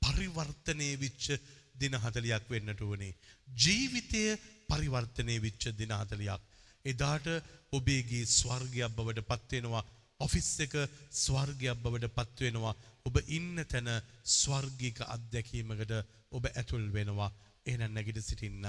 [0.03, 1.26] පරිවර්තනය විච්ච
[1.74, 3.14] දින හතලියක් වෙන්නට වනේ.
[3.49, 4.22] ජීවිතය
[4.68, 6.40] පරිවර්තනය විච්ච දින හතලියක්.
[6.84, 7.26] එදාට
[7.72, 9.84] ඔබේගේ ස්වර්ගයක් බවට පත්වෙනවා
[10.20, 10.74] ඔෆිස් එක
[11.12, 12.74] ස්වර්ගයක් බවට පත්වෙනවා
[13.07, 13.90] ඔබ ඉන්න තැන
[14.32, 15.92] ස්වර්ගික අත්දැකීමකට
[16.30, 17.30] ඔබ ඇතුල් වෙනවා
[17.66, 18.66] එන නැගිට සිටින්න.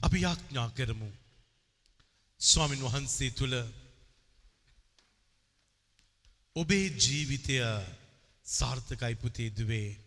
[0.00, 1.10] අපි යාඥා කරමු.
[2.40, 3.56] ස්වාමින් වහන්සේ තුළ
[6.56, 7.56] ඔබේ ජීවිතය
[8.46, 10.05] සාර්ථකයි පුතේ දුවේ.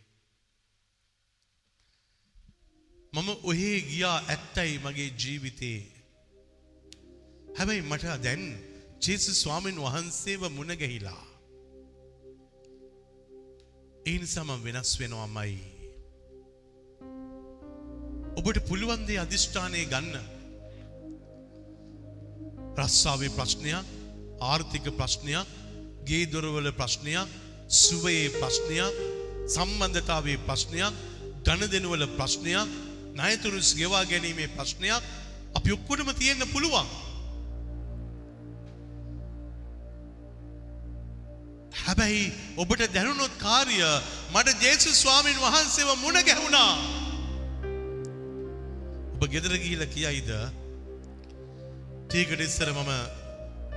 [3.13, 5.81] මම ඔහේ ගියා ඇත්තයි මගේ ජීවිතේ.
[7.57, 8.43] හැබැයි මට දැන්
[9.05, 11.23] ජේසු ස්වාමීන් වහන්සේව මුණ ගැහිලා.
[14.09, 15.57] ඒ නිසා මම වෙනස් වෙනවමයි.
[18.39, 20.15] ඔබට පුළුවන් දේ අදිෂ්ඨානය ගන්න.
[22.79, 23.85] රස්සාවේ ප්‍රශ්නයක්,
[24.51, 25.47] ආර්ථික ප්‍රශ්නයක්,
[26.09, 27.27] ගේ දොරවල ප්‍රශ්නයක්,
[27.83, 28.93] සුවයේ ප්‍රශ්නයක්,
[29.55, 30.93] සම්බන්ධතාවයේ ප්‍රශ්නයක්,
[31.45, 32.69] ගණදෙනුවල ප්‍රශ්නයක්,
[33.19, 35.03] ණයතුරුස් ගෙවා ගැනීමේ ප්‍රශ්නයක්
[35.57, 36.87] අපි ඔක්කොටම තියෙන්න පුළුවන්.
[41.81, 42.23] හැබැයි
[42.57, 43.77] ඔබට දැනුනොත් කාර්ය
[44.33, 46.71] මට ජේසු ස්වාමීන් වහන්සේව මුණ ගැහුණා.
[49.13, 50.29] ඔබ ගෙදර ගිහිල්ලා කියයිද
[52.05, 52.91] ටීකට ඉස්සර මම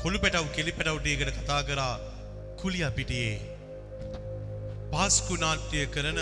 [0.03, 1.95] කොළු පැටව් කෙලි පැටව් ටීකට කතා කරා
[2.61, 3.39] කුලිය පිටියේ
[4.93, 6.21] පාස්කු නාට්‍ය කරන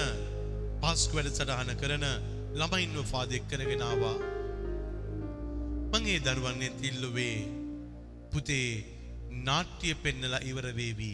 [0.82, 2.04] පාස්කු වැඩසටහන කරන
[2.53, 4.16] ළමයින්ව ෆාදෙක් කරගෙන ආවා.
[5.92, 7.36] මං ඒ දරුවන්ගෙන් ඉල්ලුවේ
[8.32, 8.70] පුතේ
[9.40, 11.12] නාට්‍ය පෙන්නලා ඉවර වේවි.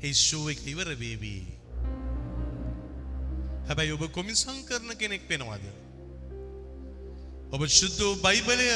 [0.00, 1.34] ඒ ෂෝ එක ඉවර වේවි.
[3.68, 5.66] හැබැයි ඔබ කොමිසම් කරන කෙනෙක් වෙනවද?
[7.50, 8.70] ඔබ ශුද්ධ වූ බයිබලය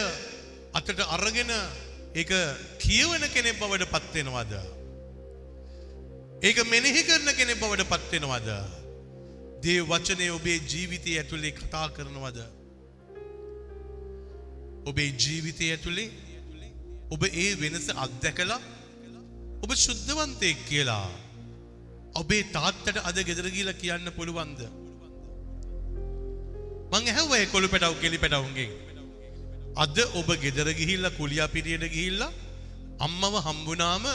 [0.73, 1.55] අතට අරගෙන
[2.15, 2.31] ඒක
[2.79, 4.53] කියවන කෙනෙක් බවට පත් වෙනවද?
[6.43, 8.80] ඒක මෙනෙහි කරන කෙනෙක් බවට පත් වෙනවද?
[9.65, 12.39] දේව වචනය ඔබේ ජීවිතය ඇතුලේ කතා කරනවද?
[14.91, 16.09] ඔබේ ජීවිතය ඇතුලේ
[17.15, 18.61] ඔබ ඒ වෙනස අත්දැකලා
[19.65, 21.09] ඔබ ශුද්ධවන්තයෙක් කියලා
[22.21, 24.61] ඔබේ තාත්තට අද ගෙදර ගිහිල්ලා කියන්න පුළුවන්ද?
[26.93, 28.73] මං ඇහුවා ඒ කොළු පැටව් කෙලි පැටවුන්ගෙන්
[29.85, 32.33] අද ඔබ ගෙදර ගිහිල්ලා කුලියා පිටියට ගිහිල්ලා
[33.07, 34.07] අම්මව හම්බුනාම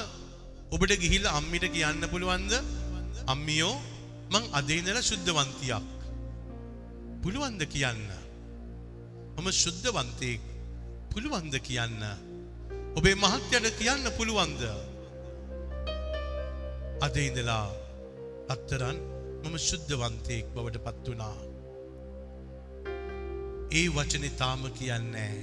[0.76, 2.54] ඔබට ගිහිල්ලා අම්මිට කියන්න පුළුවන්ද?
[3.34, 3.76] අම්මියෝ
[4.34, 5.86] මං අද ඉඳලා ශුද්ධවන්තියක්.
[7.24, 8.06] පුළුවන්ද කියන්න?
[9.38, 10.42] මම ශුද්ධවන්තයෙක්.
[11.12, 12.02] පුළුවන්ද කියන්න?
[12.98, 14.62] ඔබේ මහත්යට කියන්න පුළුවන්ද?
[17.06, 17.68] අද ඉඳලා
[18.50, 18.98] අත්තරන්
[19.44, 21.38] මම ශුද්ධවන්තයෙක් බවට පත් වුණා.
[23.72, 25.34] ඒ වචනේ තාම කියන්නේ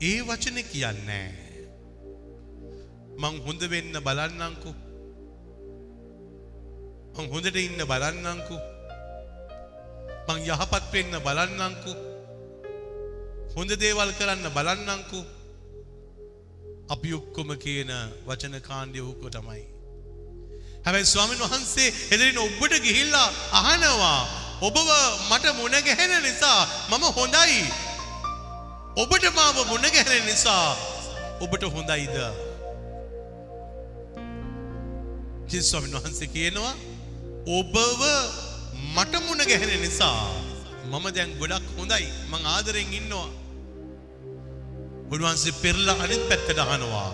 [0.00, 1.28] ඒ වචනේ කියන්නේ
[3.18, 4.91] මං හොඳ වෙන්න බලන්නම්කෝ.
[7.16, 8.60] මං හොඳට ඉන්න බලන්නම්කෝ
[10.28, 11.96] මං යහපත් වෙන්න බලන්නම්කෝ
[13.54, 15.24] හොඳ දේවල් කරන්න බලන්නම්කෝ
[16.88, 17.90] අපි ඔක්කොම කියන
[18.26, 19.64] වචන කාණ්ඩය ඕක තමයි.
[20.84, 24.20] හැබැයි ස්වාමීන් වහන්සේ එදිරින් ඔබට ගිහිල්ලා අහනවා.
[24.60, 24.88] ඔබව
[25.30, 26.60] මට මුණ ගැහෙන නිසා
[26.90, 27.60] මම හොඳයි.
[28.96, 30.66] ඔබට මාව මුණ ගැහෙන නිසා
[31.40, 32.16] ඔබට හොඳයිද?
[35.50, 36.74] ජේසුස් ස්වාමීන් වහන්සේ කියනවා
[37.46, 38.02] ඔබව
[38.94, 40.30] මට මුණ ගැහෙන නිසා
[40.86, 42.06] මම දැන් ගොඩක් හොඳයි.
[42.30, 43.28] මං ආදරෙන් ඉන්නවා.
[45.10, 47.10] උන්වහන්සේ පෙරලා අනිත් පැත්තට අහනවා.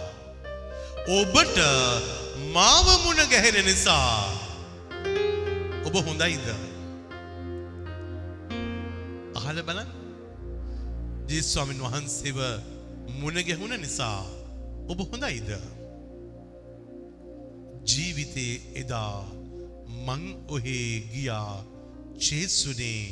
[1.09, 1.59] ඔබට
[2.53, 4.29] මාව මුණ ගැහෙන නිසා
[5.87, 6.49] ඔබ හොඳයිද?
[9.35, 9.91] අහල බලන්න.
[11.29, 12.39] ජේසුස් ස්වාමීන් වහන්සේව
[13.21, 14.21] මුණ ගැහුණ නිසා
[14.89, 15.51] ඔබ හොඳයිද?
[17.87, 19.38] ජීවිතේ එදා
[19.89, 21.65] මං ඔහේ ගියා.
[22.19, 23.03] ජේසුනේ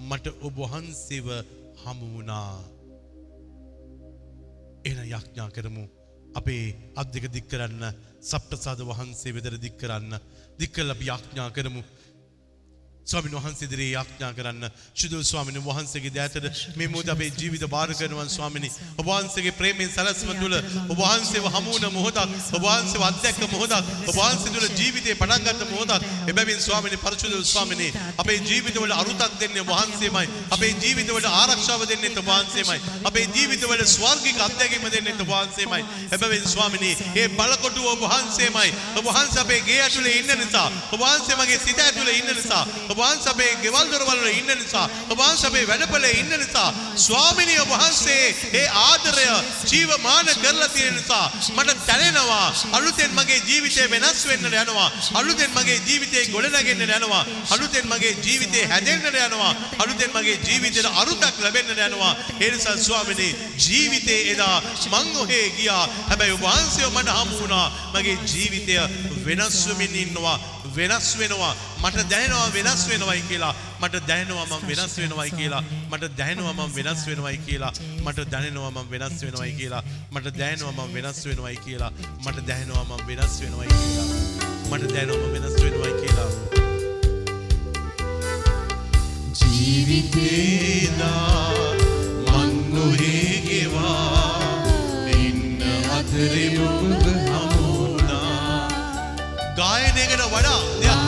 [0.00, 1.28] මට ඔබ වහන්සේව
[1.82, 2.54] හමු වුණා.
[4.84, 5.84] එන යඥා කරමු.
[6.34, 6.64] අපේ
[6.96, 7.84] අත් දෙක දික් කරන්න
[8.22, 10.14] සප්‍රසාද වහන්සේ වෙදර දික් කරන්න.
[10.58, 11.82] දික් කරලා අපි යාඥා කරමු.
[13.04, 14.64] ස්වාමීන් වහන්සේ ඉදිරියේ යාඥා කරන්න.
[14.94, 18.70] ශුද්ධ ස්වාමීන් වහන්සේගේ දෑතට මේ මොහොත අපේ ජීවිත බාර කරනවා ස්වාමීනි.
[18.96, 22.18] ඔබ වහන්සේගේ ප්‍රේමයෙන් සැලැස්ම තුළ ඔබ වහන්සේව හමු වුණ මොහොතක්
[22.52, 23.74] ඔබ වහන්සේව අත්දැක්ක මොහොතක්
[24.06, 29.62] ඔබ වහන්සේ තුළ ජීවිතේ පටන් ගන්න මොහොතක් එබැවින් ස්වාමීනි පරිශුද්ධ ස්වාමීනි අපේ ජීවිතවල අරුතක් දෙන්නේ
[29.62, 30.26] ඔබ වහන්සේමයි.
[30.50, 32.78] අපේ ජීවිතවල ආරක්ෂාව දෙන්නේ ඔබ වහන්සේමයි.
[33.04, 35.82] අපේ ජීවිතවල ස්වර්ගික අත්දැකීම දෙන්නේ ඔබ වහන්සේමයි.
[36.10, 38.70] එබැවින් ස්වාමීනි මේ බලකොටුව ඔබ වහන්සේමයි.
[38.94, 42.98] ඔබ වහන්සේ අපේ ගේ ඇතුලේ ඉන්න නිසා ඔබ වහන්සේ මගේ සිත ඇතුලේ ඉන්න නිසා ඔබ
[42.98, 46.68] වහන්සේ අපේ ගෙවල් දොරවල් වල ඉන්න නිසා ඔබ වහන්සේ අපේ වැඩපොලේ ඉන්න නිසා
[46.98, 49.26] ස්වාමිනිය ඔබ වහන්සේ ඒ ආදරය
[49.64, 51.26] ජීවමාන කරලා තියෙන නිසා
[51.56, 58.14] මට දැනෙනවා අලුතෙන් මගේ ජීවිතය වෙනස් වෙන්න යනවා අලුතෙන් මගේ ජීවිතේ ගොඩනගෙන්න යනවා අලුතෙන් මගේ
[58.22, 62.16] ජීවිතේ හැදෙන්න යනවා අලුතෙන් මගේ ජීවිතේට අරුතක් ලැබෙන්න යනවා.
[62.40, 64.62] ඒ නිසා ස්වාමිනේ ජීවිතේ එදා
[64.92, 65.84] මං ඔහේ ගියා.
[66.08, 68.74] හැබැයි ඔබ වහන්සේ මට හමු වුණා මගේ ජීවිතය
[69.26, 70.36] වෙනස් වෙමින් ඉන්නවා.
[70.76, 71.54] වෙනස් වෙනවා.
[71.82, 73.54] මට දැනෙනවා වෙනස් වෙනවයි කියලා.
[73.82, 75.62] මට දැනෙනවා මම වෙනස් වෙනවයි කියලා.
[75.90, 77.72] මට දැනෙනවා මම වෙනස් වෙනවයි කියලා.
[78.04, 79.82] මට දැනෙනවා මම වෙනස් වෙනවයි කියලා.
[80.12, 81.92] මට දැනෙනවා මම වෙනස් වෙනවයි කියලා.
[82.24, 84.08] මට දැනෙනවා මම වෙනස් වෙනවයි කියලා.
[84.70, 86.30] මට දැනෙනවා මම වෙනස් වෙනවයි කියලා.
[89.62, 91.06] ජීවිතේදා
[92.32, 94.42] මන් නොහේ ගෙවා
[95.20, 95.62] ඉන්න
[95.98, 97.01] අතරේ ඔබ හමුුණා
[99.72, 101.00] ගායනයකට වඩා දෙයක්.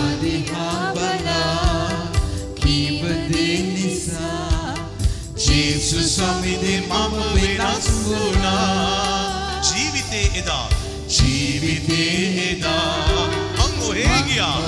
[5.45, 9.61] ජේසු සමිදේ මම වෙනස් වුණා.
[9.69, 10.69] ජීවිතේ එදා.
[11.17, 12.13] ජීවිතේ
[12.47, 13.27] එදා
[13.59, 14.59] මං ඔහේ ගියා.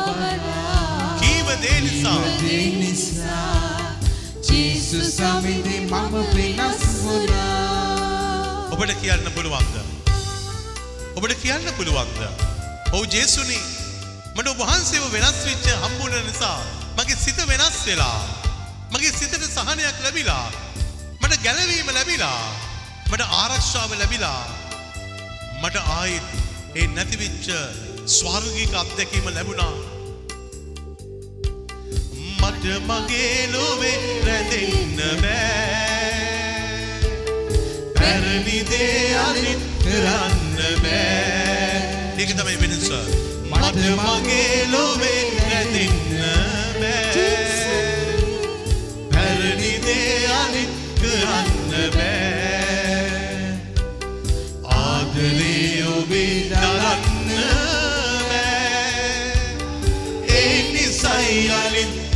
[1.20, 2.22] කීව දේ නිසා.
[2.42, 3.59] දේ නිසා
[4.50, 9.76] ජේසු සමිදේ මම වෙනස් වුණා ඔබට කියන්න පුළුවන්ද
[11.16, 12.20] ඔබට කියන්න පුළුවන්ද
[12.92, 13.62] ඔව් ජේසුනි
[14.34, 16.60] මට ඔබ වහන්සේව වෙනස් වෙච්ච හම්බුන නිසා
[16.96, 18.20] මගේ සිත වෙනස් වෙලා.
[18.92, 20.46] මගේ සිතට සහනයක් ලැබිලා.
[21.20, 22.42] මට ගැලවීම ලැබිලා.
[23.10, 24.42] මට ආරක්ෂාව ලැබිලා.
[25.62, 26.28] මට ආයෙත්
[26.74, 27.46] ඒ නැතිවෙච්ච
[28.08, 29.72] ස්වර්ගික අත්දැකීම ලැබුණා.
[32.40, 36.90] මට මගේ ලොවේ රැඳෙන්න බෑ.
[37.98, 41.80] පැරණි දේ අනිත් කරන්න බෑ.
[42.20, 42.88] ඒක තමයි වෙනස.
[43.50, 46.00] මට මගේ ලොවේ රැඳෙන්න
[46.80, 47.26] බෑ.
[49.12, 52.19] පැරණි දේ අනිත් කරන්න බෑ.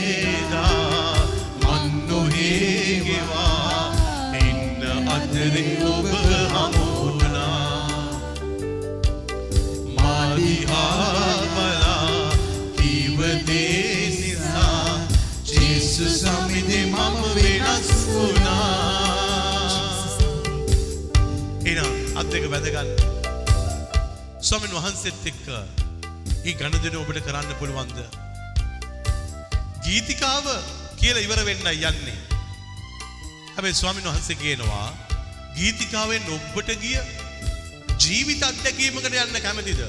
[1.63, 3.93] මන් නොහේ ගෙවා
[4.33, 6.05] එන්න අතරේ ඔබ
[6.53, 7.87] හමුුණා.
[10.01, 12.31] මාදිහා බලා
[12.77, 14.99] කීවදේ නිසා
[15.45, 18.69] ජේසු සමිදේ මම වෙනස් වුණා.
[21.65, 23.04] එනම් අත් දෙක වැදගන්න.
[24.55, 25.47] ස්වාමීන් වහන්සේත් එක්ක
[26.47, 27.97] ඒ ගණදෙන ඔබට කරන්න පුළුවන්ද?
[29.83, 30.45] ගීතිකාව
[31.01, 32.15] කියලා ඉවර වෙන්න යන්නේ.
[33.55, 34.87] හැබැයි ස්වාමීන් වහන්සේ කියනවා
[35.57, 37.01] ගීතිකාවෙන් ඔබට ගිය
[37.99, 39.81] ජීවිත අත්දැකීමකට යන්න කැමතිද?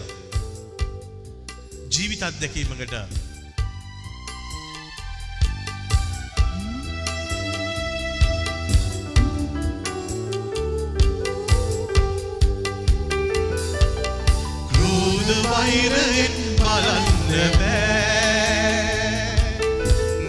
[1.95, 2.99] ජීවිත අත්දැකීමකට
[15.57, 18.77] ක්‍රෝධ වෛරයෙන් බලන්න බෑ.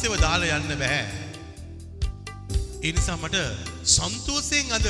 [0.02, 1.02] මට ඔබ වහන්සේව දාලා යන්න බෑ.
[2.82, 3.38] ඒ නිසා මට
[3.86, 4.86] සන්තෝෂයෙන් අද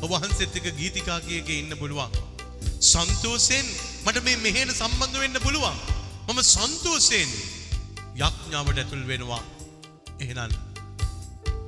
[0.00, 2.08] ඔබ වහන්සේත් එක්ක ගීතිකා කියක ඉන්න පුළුවන්.
[2.80, 3.66] සන්තෝෂයෙන්
[4.06, 5.76] මට මේ මෙහෙට සම්බන්ධ වෙන්න පුළුවන්.
[6.28, 7.28] මම සන්තෝෂයෙන්
[8.16, 9.42] යඥාවට ඇතුල් වෙනවා.
[10.24, 10.56] එහෙනම්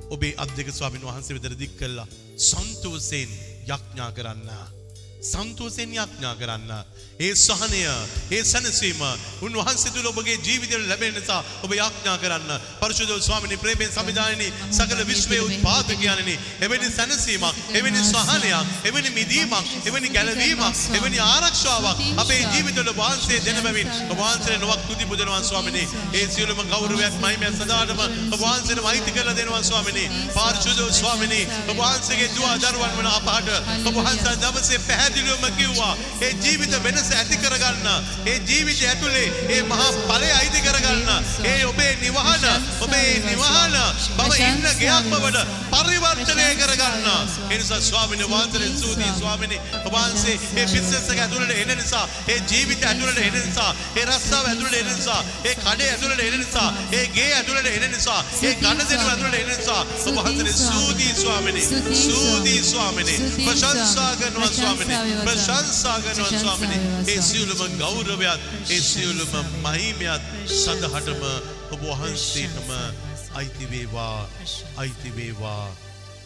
[0.09, 2.09] ඔබේ අත් දෙක ස්වාමීන් වහන්සේ වෙතට දික් කළා.
[2.49, 3.29] සන්තෝෂයෙන්
[3.69, 4.49] යඥා කරන්න.
[5.21, 6.71] සන්තෝෂයෙන් යඥා කරන්න.
[7.19, 7.79] ඒ සහනය
[8.31, 9.01] ඒ සැනසීම
[9.41, 12.51] උන්වහන්සේ තුළ ඔබගේ ජීවිතයට ලැබෙන නිසා ඔබ යඥා කරන්න.
[12.79, 20.79] පරිශුද්ධ ස්වාමිනී ප්‍රේමයෙන් සමිදායනි සකල විශ්වයේ උත්පාදකයන්නි එවැනි සැනසීමක් එවැනි සහනයක් එවැනි මිදීමක් එවැනි ගැලවීමක්
[20.95, 25.87] එවැනි ආරක්ෂාවක් අපේ ජීවිතවල වහන්සේ දෙන බැවින් ඔබ වහන්සේට නොවක් තුති පුදනවා ස්වාමිනී.
[26.13, 30.07] ඒ සියලුම ගෞරවයක් මහිමයක් සදාටම ඔබ වහන්සේට වෛති කරලා දෙනවා ස්වාමිනී.
[30.31, 33.53] පාරිශුද්ධ ස්වාමිනී ඔබ වහන්සේගේ දුව දරුවන් වන අපහට
[33.83, 37.87] ඔබ වහන්සේ දවසේ පැහැදිලිවම කිව්වා ඒ ජීවිත වෙනස ඇති කරගන්න
[38.25, 41.09] ඒ ජීවිතය ඇතුලේ ඒ මහා ඵලය අයිති කරගන්න
[41.45, 42.45] ඒ ඔබේ නිවහන
[42.81, 43.77] ඔබේ නිවහන
[44.17, 47.07] බව ඉන්න ගයක් බවට පරිවර්තනය කරගන්න.
[47.49, 52.83] ඒ නිසා ස්වාමීන් වහන්සේ සූදී ස්වාමීනි වහන්සේ ඒ බිස්නස් එක ඇතුළට එන නිසා ඒ ජීවිත
[52.83, 57.29] ඇතුළට එන නිසා ඒ රස්සාව ඇතුළට එන නිසා ඒ කඩේ ඇතුළට එන නිසා ඒ ගේ
[57.33, 61.63] ඇතුළට එන නිසා ඒ ගණ දෙනු ඇතුළට එන නිසා ඔබ වහන්සේ සූදී ස්වාමීනි
[61.97, 66.79] සූදී ස්වාමීනි ප්‍රශංසා කරනවා ස්වාමීනි ප්‍රශංසා කරනවා ස්වාමීනි.
[67.07, 69.33] ඒ සියලුම ගෞරවයත් ඒ සියලුම
[69.63, 70.23] මහිමයත්
[70.55, 71.23] සඳහටම
[71.71, 72.69] ඔබ වහන්සේටම
[73.33, 74.29] අයිති වේවා
[74.77, 75.65] අයිති වේවා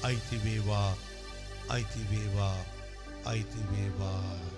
[0.03, 0.91] අයිති වේවා
[1.69, 2.57] අයිති වේවා
[3.25, 4.52] අයිති වේවා